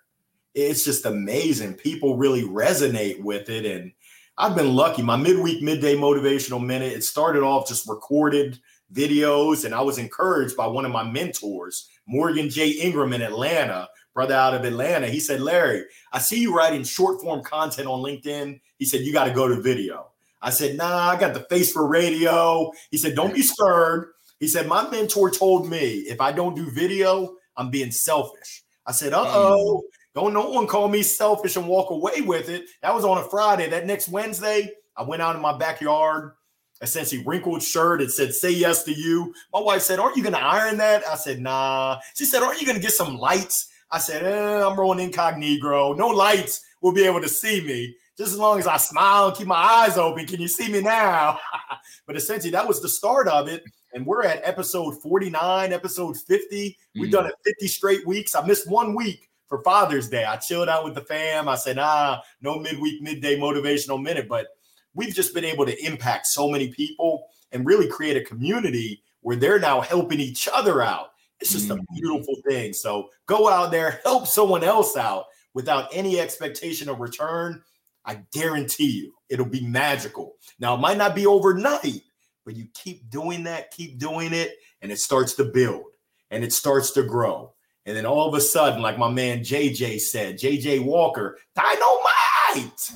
it's 0.53 0.83
just 0.83 1.05
amazing. 1.05 1.75
People 1.75 2.17
really 2.17 2.43
resonate 2.43 3.21
with 3.21 3.49
it. 3.49 3.65
And 3.65 3.91
I've 4.37 4.55
been 4.55 4.75
lucky. 4.75 5.01
My 5.01 5.15
midweek, 5.15 5.61
midday 5.61 5.95
motivational 5.95 6.63
minute, 6.63 6.93
it 6.93 7.03
started 7.03 7.43
off 7.43 7.67
just 7.67 7.87
recorded 7.87 8.59
videos. 8.93 9.65
And 9.65 9.73
I 9.73 9.81
was 9.81 9.97
encouraged 9.97 10.57
by 10.57 10.67
one 10.67 10.85
of 10.85 10.91
my 10.91 11.03
mentors, 11.03 11.87
Morgan 12.07 12.49
J. 12.49 12.69
Ingram 12.71 13.13
in 13.13 13.21
Atlanta, 13.21 13.89
brother 14.13 14.35
out 14.35 14.53
of 14.53 14.65
Atlanta. 14.65 15.07
He 15.07 15.19
said, 15.19 15.41
Larry, 15.41 15.85
I 16.11 16.19
see 16.19 16.39
you 16.39 16.55
writing 16.55 16.83
short 16.83 17.21
form 17.21 17.43
content 17.43 17.87
on 17.87 18.01
LinkedIn. 18.01 18.59
He 18.77 18.85
said, 18.85 19.01
You 19.01 19.13
got 19.13 19.25
to 19.25 19.33
go 19.33 19.47
to 19.47 19.61
video. 19.61 20.11
I 20.41 20.49
said, 20.49 20.75
nah, 20.75 21.09
I 21.09 21.19
got 21.19 21.33
the 21.33 21.41
face 21.41 21.71
for 21.71 21.87
radio. 21.87 22.71
He 22.89 22.97
said, 22.97 23.15
don't 23.15 23.33
be 23.33 23.43
scared. 23.43 24.09
He 24.39 24.47
said, 24.47 24.67
my 24.67 24.89
mentor 24.89 25.29
told 25.29 25.69
me 25.69 25.99
if 26.07 26.19
I 26.19 26.31
don't 26.31 26.55
do 26.55 26.69
video, 26.71 27.35
I'm 27.55 27.69
being 27.69 27.91
selfish. 27.91 28.63
I 28.87 28.91
said, 28.91 29.13
uh 29.13 29.23
oh. 29.27 29.83
Don't 30.13 30.33
no 30.33 30.49
one 30.49 30.67
call 30.67 30.89
me 30.89 31.03
selfish 31.03 31.55
and 31.55 31.67
walk 31.67 31.89
away 31.89 32.21
with 32.21 32.49
it. 32.49 32.65
That 32.81 32.93
was 32.93 33.05
on 33.05 33.17
a 33.17 33.23
Friday. 33.23 33.69
That 33.69 33.85
next 33.85 34.09
Wednesday, 34.09 34.71
I 34.97 35.03
went 35.03 35.21
out 35.21 35.35
in 35.35 35.41
my 35.41 35.57
backyard, 35.57 36.33
essentially 36.81 37.23
wrinkled 37.25 37.63
shirt. 37.63 38.01
It 38.01 38.11
said, 38.11 38.33
say 38.33 38.51
yes 38.51 38.83
to 38.83 38.93
you. 38.93 39.33
My 39.53 39.61
wife 39.61 39.81
said, 39.81 39.99
aren't 39.99 40.17
you 40.17 40.23
going 40.23 40.35
to 40.35 40.43
iron 40.43 40.77
that? 40.77 41.03
I 41.07 41.15
said, 41.15 41.39
nah. 41.39 41.99
She 42.15 42.25
said, 42.25 42.43
aren't 42.43 42.59
you 42.59 42.67
going 42.67 42.77
to 42.77 42.81
get 42.81 42.91
some 42.91 43.17
lights? 43.17 43.69
I 43.89 43.99
said, 43.99 44.23
eh, 44.23 44.67
I'm 44.67 44.77
rolling 44.77 44.99
incognito. 44.99 45.93
No 45.93 46.07
lights 46.07 46.61
will 46.81 46.93
be 46.93 47.03
able 47.03 47.21
to 47.21 47.29
see 47.29 47.61
me. 47.61 47.95
Just 48.17 48.33
as 48.33 48.37
long 48.37 48.59
as 48.59 48.67
I 48.67 48.77
smile 48.77 49.29
and 49.29 49.37
keep 49.37 49.47
my 49.47 49.55
eyes 49.55 49.97
open. 49.97 50.27
Can 50.27 50.41
you 50.41 50.47
see 50.49 50.69
me 50.69 50.81
now? 50.81 51.39
but 52.05 52.17
essentially, 52.17 52.51
that 52.51 52.67
was 52.67 52.81
the 52.81 52.89
start 52.89 53.29
of 53.29 53.47
it. 53.47 53.63
And 53.93 54.05
we're 54.05 54.23
at 54.23 54.41
episode 54.43 55.01
49, 55.01 55.71
episode 55.71 56.17
50. 56.17 56.77
We've 56.95 57.07
mm. 57.07 57.11
done 57.11 57.25
it 57.27 57.35
50 57.45 57.67
straight 57.67 58.05
weeks. 58.05 58.35
I 58.35 58.45
missed 58.45 58.69
one 58.69 58.93
week 58.93 59.30
for 59.51 59.61
Father's 59.63 60.07
Day. 60.07 60.23
I 60.23 60.37
chilled 60.37 60.69
out 60.69 60.85
with 60.85 60.95
the 60.95 61.01
fam. 61.01 61.49
I 61.49 61.55
said, 61.55 61.77
ah, 61.77 62.23
no 62.39 62.57
midweek, 62.57 63.01
midday 63.01 63.37
motivational 63.37 64.01
minute. 64.01 64.29
But 64.29 64.47
we've 64.93 65.13
just 65.13 65.33
been 65.33 65.43
able 65.43 65.65
to 65.65 65.85
impact 65.85 66.27
so 66.27 66.49
many 66.49 66.69
people 66.69 67.27
and 67.51 67.65
really 67.65 67.89
create 67.89 68.15
a 68.15 68.23
community 68.23 69.03
where 69.19 69.35
they're 69.35 69.59
now 69.59 69.81
helping 69.81 70.21
each 70.21 70.47
other 70.53 70.81
out. 70.81 71.07
It's 71.41 71.51
just 71.51 71.67
mm. 71.67 71.77
a 71.77 71.93
beautiful 71.93 72.35
thing. 72.47 72.71
So 72.71 73.09
go 73.25 73.49
out 73.49 73.71
there, 73.71 73.99
help 74.05 74.25
someone 74.25 74.63
else 74.63 74.95
out 74.95 75.25
without 75.53 75.89
any 75.91 76.17
expectation 76.17 76.87
of 76.87 77.01
return. 77.01 77.61
I 78.05 78.21
guarantee 78.31 78.91
you 78.91 79.13
it'll 79.27 79.45
be 79.45 79.67
magical. 79.67 80.35
Now, 80.59 80.75
it 80.75 80.79
might 80.79 80.97
not 80.97 81.13
be 81.13 81.25
overnight, 81.25 82.03
but 82.45 82.55
you 82.55 82.67
keep 82.73 83.09
doing 83.09 83.43
that, 83.43 83.71
keep 83.71 83.99
doing 83.99 84.33
it, 84.33 84.55
and 84.81 84.93
it 84.93 84.99
starts 84.99 85.33
to 85.33 85.43
build 85.43 85.83
and 86.29 86.41
it 86.41 86.53
starts 86.53 86.91
to 86.91 87.03
grow. 87.03 87.53
And 87.85 87.97
then 87.97 88.05
all 88.05 88.27
of 88.27 88.35
a 88.35 88.41
sudden, 88.41 88.81
like 88.81 88.97
my 88.97 89.09
man 89.09 89.39
JJ 89.39 89.99
said, 90.01 90.37
JJ 90.37 90.83
Walker, 90.85 91.37
dynamite. 91.55 92.91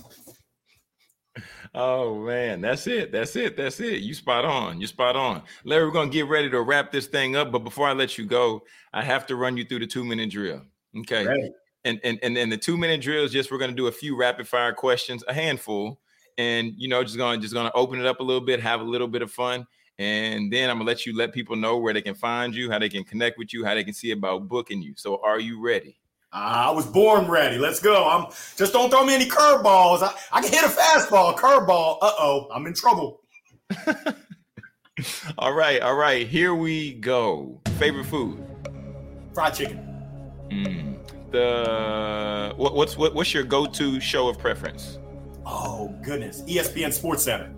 Oh 1.78 2.16
man, 2.20 2.62
that's 2.62 2.88
it. 2.88 3.12
That's 3.12 3.36
it. 3.36 3.58
That's 3.58 3.82
it. 3.82 4.00
You 4.00 4.14
spot 4.14 4.46
on. 4.46 4.80
You 4.80 4.88
spot 4.88 5.18
on. 5.18 5.44
Larry, 5.66 5.86
we're 5.86 5.92
gonna 5.92 6.10
get 6.10 6.30
ready 6.30 6.50
to 6.50 6.62
wrap 6.62 6.90
this 6.90 7.08
thing 7.08 7.36
up. 7.36 7.52
But 7.52 7.60
before 7.60 7.86
I 7.86 7.92
let 7.92 8.18
you 8.18 8.26
go, 8.26 8.64
I 8.94 9.04
have 9.04 9.26
to 9.28 9.36
run 9.36 9.58
you 9.58 9.66
through 9.66 9.80
the 9.80 9.88
two 9.88 10.06
minute 10.06 10.30
drill. 10.30 10.62
Okay. 11.00 11.28
Right. 11.28 11.52
And 11.84 12.00
and 12.06 12.18
and 12.24 12.38
then 12.38 12.50
the 12.50 12.58
two 12.58 12.78
minute 12.78 13.02
drill 13.02 13.26
is 13.26 13.34
just 13.34 13.52
we're 13.52 13.58
gonna 13.58 13.74
do 13.74 13.88
a 13.88 13.92
few 13.92 14.16
rapid 14.16 14.48
fire 14.48 14.72
questions, 14.72 15.22
a 15.28 15.34
handful, 15.34 16.00
and 16.38 16.72
you 16.78 16.88
know, 16.88 17.04
just 17.04 17.18
gonna 17.18 17.42
just 17.42 17.54
gonna 17.54 17.72
open 17.76 18.00
it 18.00 18.06
up 18.06 18.22
a 18.22 18.24
little 18.24 18.46
bit, 18.46 18.62
have 18.62 18.80
a 18.80 18.86
little 18.86 19.10
bit 19.10 19.22
of 19.22 19.30
fun. 19.30 19.68
And 19.98 20.52
then 20.52 20.70
I'm 20.70 20.78
gonna 20.78 20.88
let 20.88 21.06
you 21.06 21.16
let 21.16 21.32
people 21.34 21.56
know 21.56 21.78
where 21.78 21.94
they 21.94 22.02
can 22.02 22.16
find 22.16 22.54
you, 22.54 22.70
how 22.70 22.80
they 22.80 22.90
can 22.90 23.04
connect 23.04 23.38
with 23.38 23.54
you, 23.54 23.64
how 23.64 23.76
they 23.76 23.84
can 23.84 23.94
see 23.94 24.12
about 24.12 24.48
booking 24.48 24.82
you. 24.82 24.94
So 24.98 25.22
are 25.24 25.40
you 25.40 25.64
ready? 25.64 25.98
I 26.34 26.70
was 26.70 26.86
born 26.86 27.30
ready. 27.30 27.58
Let's 27.58 27.80
go. 27.80 28.10
I'm 28.10 28.26
just 28.58 28.74
don't 28.74 28.90
throw 28.90 29.06
me 29.06 29.16
any 29.16 29.26
curveballs. 29.26 30.04
I, 30.04 30.14
I 30.34 30.42
can 30.42 30.52
hit 30.52 30.66
a 30.66 30.68
fastball, 30.68 31.38
curveball. 31.38 31.98
Uh-oh, 32.02 32.50
I'm 32.54 32.66
in 32.66 32.74
trouble. 32.74 33.22
all 35.38 35.54
right, 35.54 35.82
all 35.82 35.96
right. 35.96 36.28
Here 36.28 36.54
we 36.54 36.96
go. 36.96 37.62
Favorite 37.78 38.06
food? 38.06 38.46
Fried 39.34 39.54
chicken. 39.54 39.80
Mm. 40.50 41.32
The 41.32 42.54
what, 42.58 42.76
what's 42.76 42.98
what, 42.98 43.16
what's 43.16 43.34
your 43.34 43.44
go-to 43.44 44.02
show 44.02 44.28
of 44.28 44.38
preference? 44.38 45.00
Oh 45.46 45.96
goodness, 46.04 46.42
ESPN 46.42 46.92
Sports 46.92 47.24
Center. 47.24 47.54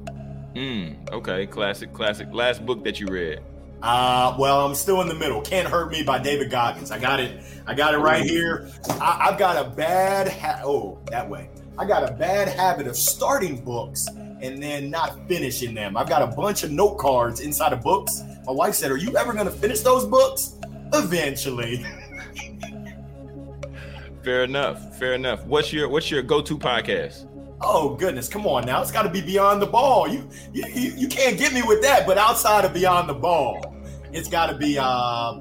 Mm, 0.58 1.12
okay, 1.12 1.46
classic, 1.46 1.94
classic. 1.94 2.30
Last 2.32 2.66
book 2.66 2.84
that 2.84 3.00
you 3.00 3.06
read? 3.06 3.44
Uh, 3.84 4.36
well, 4.40 4.66
I'm 4.66 4.74
still 4.74 5.02
in 5.02 5.08
the 5.08 5.14
middle. 5.14 5.40
Can't 5.40 5.68
Hurt 5.68 5.92
Me 5.92 6.02
by 6.02 6.18
David 6.18 6.50
Goggins. 6.50 6.90
I 6.90 6.98
got 6.98 7.20
it. 7.20 7.44
I 7.68 7.76
got 7.76 7.94
it 7.94 8.00
right 8.00 8.24
here. 8.24 8.68
I, 9.00 9.28
have 9.30 9.38
got 9.38 9.64
a 9.64 9.70
bad 9.70 10.28
ha- 10.28 10.62
oh 10.64 10.98
that 11.12 11.30
way. 11.30 11.52
I 11.78 11.86
got 11.86 12.10
a 12.10 12.12
bad 12.12 12.48
habit 12.48 12.88
of 12.88 12.98
starting 12.98 13.64
books 13.64 14.08
and 14.08 14.64
then 14.64 14.90
not 14.90 15.28
finishing 15.28 15.76
them. 15.76 15.96
I've 15.96 16.10
got 16.10 16.24
a 16.24 16.36
bunch 16.36 16.64
of 16.64 16.72
note 16.72 16.98
cards 16.98 17.42
inside 17.42 17.72
of 17.72 17.84
books. 17.84 18.24
My 18.48 18.52
wife 18.52 18.74
said, 18.74 18.90
"Are 18.90 18.98
you 18.98 19.16
ever 19.16 19.34
going 19.34 19.46
to 19.46 19.52
finish 19.52 19.82
those 19.82 20.06
books?" 20.06 20.56
Eventually. 20.92 21.86
Fair 24.24 24.44
enough. 24.44 24.98
Fair 24.98 25.14
enough. 25.14 25.46
What's 25.46 25.72
your 25.72 25.88
What's 25.88 26.10
your 26.10 26.24
go 26.24 26.42
to 26.42 26.58
podcast? 26.58 27.27
Oh 27.62 27.96
goodness, 27.96 28.28
come 28.30 28.46
on 28.46 28.66
now! 28.66 28.82
It's 28.82 28.92
got 28.92 29.04
to 29.04 29.10
be 29.10 29.22
beyond 29.22 29.62
the 29.62 29.66
ball. 29.66 30.08
You, 30.08 30.30
you 30.54 30.92
you 30.96 31.08
can't 31.08 31.38
get 31.38 31.54
me 31.54 31.64
with 31.64 31.82
that. 31.82 32.06
But 32.06 32.18
outside 32.18 32.66
of 32.66 32.74
beyond 32.74 33.10
the 33.10 33.16
ball, 33.16 33.76
it's 34.12 34.30
got 34.30 34.48
to 34.48 34.56
be 34.56 34.78
uh, 34.78 35.40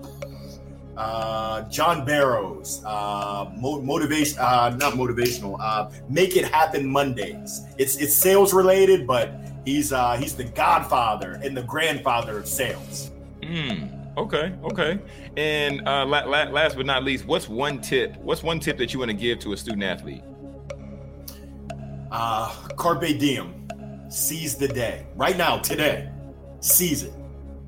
uh, 0.96 1.62
John 1.68 2.06
Barrows, 2.06 2.82
uh, 2.86 3.50
motivation, 3.58 4.38
uh, 4.38 4.70
not 4.78 4.94
motivational. 4.94 5.58
Uh, 5.60 5.90
Make 6.08 6.36
it 6.36 6.46
happen 6.46 6.88
Mondays. 6.88 7.62
It's 7.76 7.96
it's 7.96 8.14
sales 8.14 8.54
related, 8.54 9.06
but 9.06 9.34
he's 9.66 9.92
uh, 9.92 10.16
he's 10.16 10.34
the 10.34 10.44
godfather 10.44 11.38
and 11.44 11.54
the 11.56 11.64
grandfather 11.64 12.38
of 12.38 12.48
sales. 12.48 13.10
Hmm. 13.44 13.88
Okay. 14.16 14.54
Okay. 14.64 14.98
And 15.36 15.86
uh, 15.86 16.06
la- 16.06 16.24
la- 16.24 16.48
last 16.48 16.76
but 16.76 16.86
not 16.86 17.04
least, 17.04 17.26
what's 17.26 17.50
one 17.50 17.82
tip? 17.82 18.16
What's 18.22 18.42
one 18.42 18.58
tip 18.58 18.78
that 18.78 18.94
you 18.94 19.00
want 19.00 19.10
to 19.10 19.16
give 19.16 19.38
to 19.40 19.52
a 19.52 19.56
student 19.58 19.82
athlete? 19.82 20.22
Uh, 22.18 22.50
carpe 22.76 23.18
diem, 23.18 23.68
seize 24.08 24.56
the 24.56 24.66
day. 24.66 25.04
Right 25.16 25.36
now, 25.36 25.58
today, 25.58 26.10
seize 26.60 27.02
it. 27.02 27.12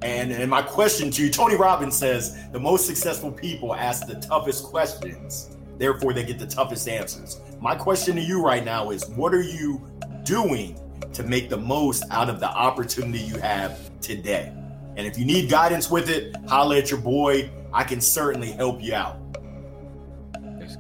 And, 0.01 0.33
and 0.33 0.49
my 0.49 0.63
question 0.63 1.11
to 1.11 1.23
you, 1.23 1.31
Tony 1.31 1.55
Robbins 1.55 1.99
says 1.99 2.49
the 2.51 2.59
most 2.59 2.87
successful 2.87 3.31
people 3.31 3.75
ask 3.75 4.07
the 4.07 4.15
toughest 4.15 4.65
questions, 4.65 5.55
therefore 5.77 6.15
they 6.15 6.25
get 6.25 6.39
the 6.39 6.47
toughest 6.47 6.89
answers. 6.89 7.43
My 7.61 7.75
question 7.75 8.17
to 8.17 8.23
you 8.23 8.43
right 8.43 8.65
now 8.65 8.89
is 8.89 9.07
what 9.11 9.35
are 9.35 9.43
you 9.43 9.87
doing 10.23 10.81
to 11.13 11.25
make 11.25 11.51
the 11.51 11.59
most 11.59 12.05
out 12.11 12.31
of 12.31 12.41
the 12.41 12.49
opportunity 12.49 13.19
you 13.19 13.37
have 13.37 13.79
today? 14.01 14.51
And 14.97 15.07
if 15.07 15.19
you 15.19 15.27
need 15.27 15.51
guidance 15.51 15.91
with 15.91 16.09
it, 16.09 16.35
holla 16.47 16.79
at 16.79 16.91
your 16.91 17.01
boy. 17.01 17.51
I 17.71 17.85
can 17.85 18.01
certainly 18.01 18.53
help 18.53 18.83
you 18.83 18.95
out 18.95 19.28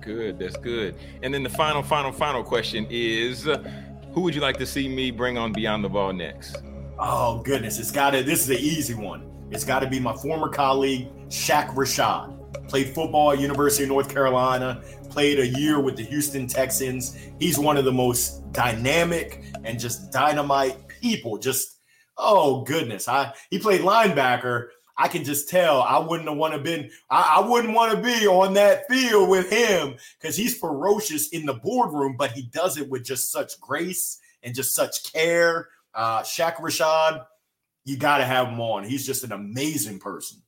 good. 0.08 0.38
That's 0.38 0.56
good. 0.56 0.94
And 1.22 1.32
then 1.34 1.42
the 1.42 1.50
final, 1.50 1.82
final, 1.82 2.12
final 2.12 2.42
question 2.42 2.86
is 2.88 3.46
uh, 3.46 3.58
who 4.12 4.22
would 4.22 4.34
you 4.34 4.40
like 4.40 4.56
to 4.56 4.66
see 4.66 4.88
me 4.88 5.10
bring 5.10 5.36
on 5.36 5.52
Beyond 5.52 5.84
the 5.84 5.88
Ball 5.88 6.12
next? 6.14 6.62
Oh, 6.98 7.42
goodness. 7.42 7.78
It's 7.78 7.90
got 7.90 8.10
to, 8.10 8.22
this 8.22 8.40
is 8.40 8.50
an 8.50 8.56
easy 8.56 8.94
one. 8.94 9.30
It's 9.50 9.64
got 9.64 9.80
to 9.80 9.86
be 9.86 10.00
my 10.00 10.14
former 10.16 10.48
colleague, 10.48 11.08
Shaq 11.28 11.74
Rashad. 11.74 12.36
Played 12.68 12.94
football 12.94 13.32
at 13.32 13.40
University 13.40 13.84
of 13.84 13.90
North 13.90 14.08
Carolina, 14.08 14.82
played 15.10 15.38
a 15.38 15.46
year 15.46 15.80
with 15.80 15.96
the 15.96 16.02
Houston 16.04 16.46
Texans. 16.46 17.16
He's 17.38 17.58
one 17.58 17.76
of 17.76 17.84
the 17.84 17.92
most 17.92 18.50
dynamic 18.52 19.44
and 19.64 19.78
just 19.78 20.10
dynamite 20.10 20.88
people. 20.88 21.36
Just, 21.38 21.80
oh, 22.16 22.62
goodness. 22.62 23.08
I 23.08 23.34
He 23.50 23.58
played 23.58 23.82
linebacker 23.82 24.68
I 24.98 25.06
can 25.08 25.22
just 25.22 25.48
tell 25.48 25.82
I 25.82 25.98
wouldn't 25.98 26.28
have 26.28 26.36
want 26.36 26.54
to 26.54 26.60
been 26.60 26.90
I, 27.08 27.36
I 27.38 27.48
wouldn't 27.48 27.74
want 27.74 27.92
to 27.94 28.02
be 28.02 28.26
on 28.26 28.54
that 28.54 28.88
field 28.88 29.28
with 29.28 29.48
him 29.50 29.94
because 30.20 30.36
he's 30.36 30.58
ferocious 30.58 31.28
in 31.28 31.46
the 31.46 31.54
boardroom, 31.54 32.16
but 32.18 32.32
he 32.32 32.42
does 32.42 32.76
it 32.76 32.88
with 32.88 33.04
just 33.04 33.30
such 33.30 33.60
grace 33.60 34.18
and 34.42 34.54
just 34.54 34.74
such 34.74 35.12
care. 35.12 35.68
Uh 35.94 36.20
Shaq 36.22 36.56
Rashad, 36.56 37.24
you 37.84 37.96
got 37.96 38.18
to 38.18 38.24
have 38.24 38.48
him 38.48 38.60
on. 38.60 38.84
He's 38.84 39.06
just 39.06 39.24
an 39.24 39.32
amazing 39.32 40.00
person. 40.00 40.42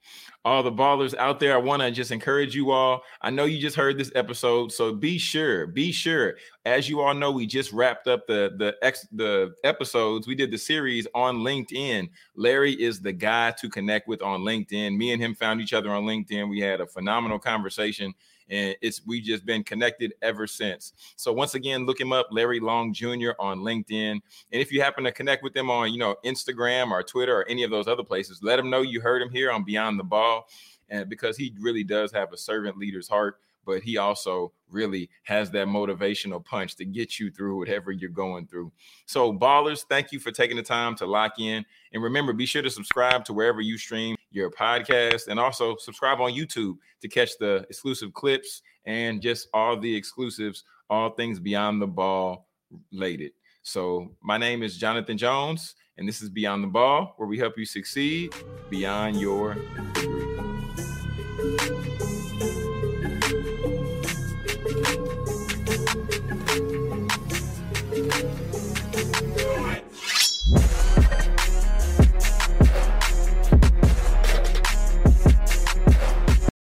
All 0.45 0.63
the 0.63 0.71
ballers 0.71 1.13
out 1.17 1.41
there, 1.41 1.55
I 1.55 1.57
want 1.57 1.83
to 1.83 1.91
just 1.91 2.13
encourage 2.13 2.55
you 2.55 2.71
all. 2.71 3.03
I 3.21 3.31
know 3.31 3.45
you 3.45 3.61
just 3.61 3.75
heard 3.75 3.99
this 3.99 4.13
episode, 4.15 4.71
so 4.71 4.95
be 4.95 5.19
sure, 5.19 5.67
be 5.67 5.91
sure. 5.91 6.37
As 6.65 6.89
you 6.89 7.01
all 7.01 7.13
know, 7.13 7.33
we 7.33 7.47
just 7.47 7.73
wrapped 7.73 8.07
up 8.07 8.29
the 8.29 8.55
the 8.57 8.77
ex 8.83 9.09
the 9.11 9.53
episodes. 9.65 10.29
We 10.29 10.37
did 10.37 10.53
the 10.53 10.59
series 10.59 11.09
on 11.17 11.39
LinkedIn. 11.39 12.09
Larry 12.37 12.81
is 12.81 13.01
the 13.01 13.13
guy 13.13 13.51
to 13.59 13.69
connect 13.69 14.07
with 14.07 14.23
on 14.23 14.43
LinkedIn. 14.43 14.97
Me 14.97 15.13
and 15.13 15.21
him 15.21 15.35
found 15.35 15.61
each 15.61 15.73
other 15.73 15.91
on 15.91 16.05
LinkedIn. 16.05 16.49
We 16.49 16.61
had 16.61 16.81
a 16.81 16.87
phenomenal 16.87 17.41
conversation 17.41 18.15
and 18.49 18.77
it's 18.81 19.03
we've 19.07 19.25
just 19.25 19.45
been 19.45 19.65
connected 19.65 20.15
ever 20.23 20.47
since. 20.47 20.93
So 21.17 21.33
once 21.33 21.55
again, 21.55 21.87
look 21.87 22.01
him 22.01 22.13
up, 22.13 22.29
Larry 22.31 22.61
Long 22.61 22.93
Jr. 22.93 23.33
on 23.39 23.61
LinkedIn, 23.61 24.13
and 24.13 24.23
if 24.53 24.73
you 24.73 24.83
happen 24.83 25.05
to 25.05 25.13
connect 25.13 25.43
with 25.43 25.57
him 25.57 25.71
on 25.71 25.93
you 25.93 25.99
know 25.99 26.17
Instagram 26.25 26.91
or 26.91 27.03
Twitter 27.03 27.41
or 27.41 27.49
any 27.49 27.63
of 27.63 27.71
those 27.71 27.89
other 27.89 28.05
places, 28.05 28.41
let 28.43 28.59
him 28.59 28.71
know 28.71 28.83
you 28.83 29.01
heard 29.01 29.23
him 29.23 29.31
here 29.31 29.51
on 29.51 29.65
Beyond 29.65 29.99
the 29.99 30.05
Ball, 30.05 30.47
and 30.89 31.09
because 31.09 31.37
he 31.37 31.55
really 31.61 31.85
does 31.85 32.13
have 32.13 32.33
a 32.33 32.37
servant 32.37 32.77
leader's 32.77 33.09
heart 33.09 33.39
but 33.67 33.83
he 33.83 33.99
also 33.99 34.53
really 34.71 35.11
has 35.25 35.51
that 35.51 35.67
motivational 35.67 36.43
punch 36.43 36.77
to 36.77 36.85
get 36.85 37.19
you 37.19 37.31
through 37.31 37.59
whatever 37.59 37.91
you're 37.91 38.09
going 38.09 38.47
through. 38.47 38.73
So, 39.07 39.33
ballers, 39.33 39.85
thank 39.89 40.13
you 40.13 40.21
for 40.21 40.31
taking 40.31 40.57
the 40.57 40.63
time 40.63 40.95
to 40.97 41.07
lock 41.07 41.39
in. 41.39 41.65
And 41.93 42.03
remember, 42.03 42.33
be 42.33 42.47
sure 42.47 42.63
to 42.63 42.71
subscribe 42.71 43.25
to 43.27 43.33
wherever 43.33 43.61
you 43.61 43.77
stream 43.77 44.17
your 44.31 44.51
podcast 44.51 45.29
and 45.29 45.39
also 45.39 45.77
subscribe 45.77 46.21
on 46.21 46.33
YouTube 46.33 46.77
to 47.03 47.09
catch 47.09 47.37
the 47.39 47.67
exclusive 47.69 48.15
clips 48.15 48.63
and 48.85 49.21
just 49.21 49.49
all 49.53 49.79
the 49.79 49.95
exclusives, 49.95 50.65
all 50.89 51.11
things 51.11 51.41
beyond 51.41 51.83
the 51.83 51.87
ball 51.87 52.47
related. 52.93 53.33
So, 53.63 54.13
my 54.23 54.39
name 54.39 54.63
is 54.63 54.79
Jonathan 54.79 55.19
Jones, 55.19 55.75
and 55.99 56.09
this 56.09 56.23
is 56.23 56.31
Beyond 56.31 56.63
the 56.63 56.69
Ball, 56.69 57.15
where 57.17 57.29
we 57.29 57.39
help 57.39 57.59
you 57.59 57.65
succeed 57.65 58.33
beyond 58.71 59.21
your 59.21 59.57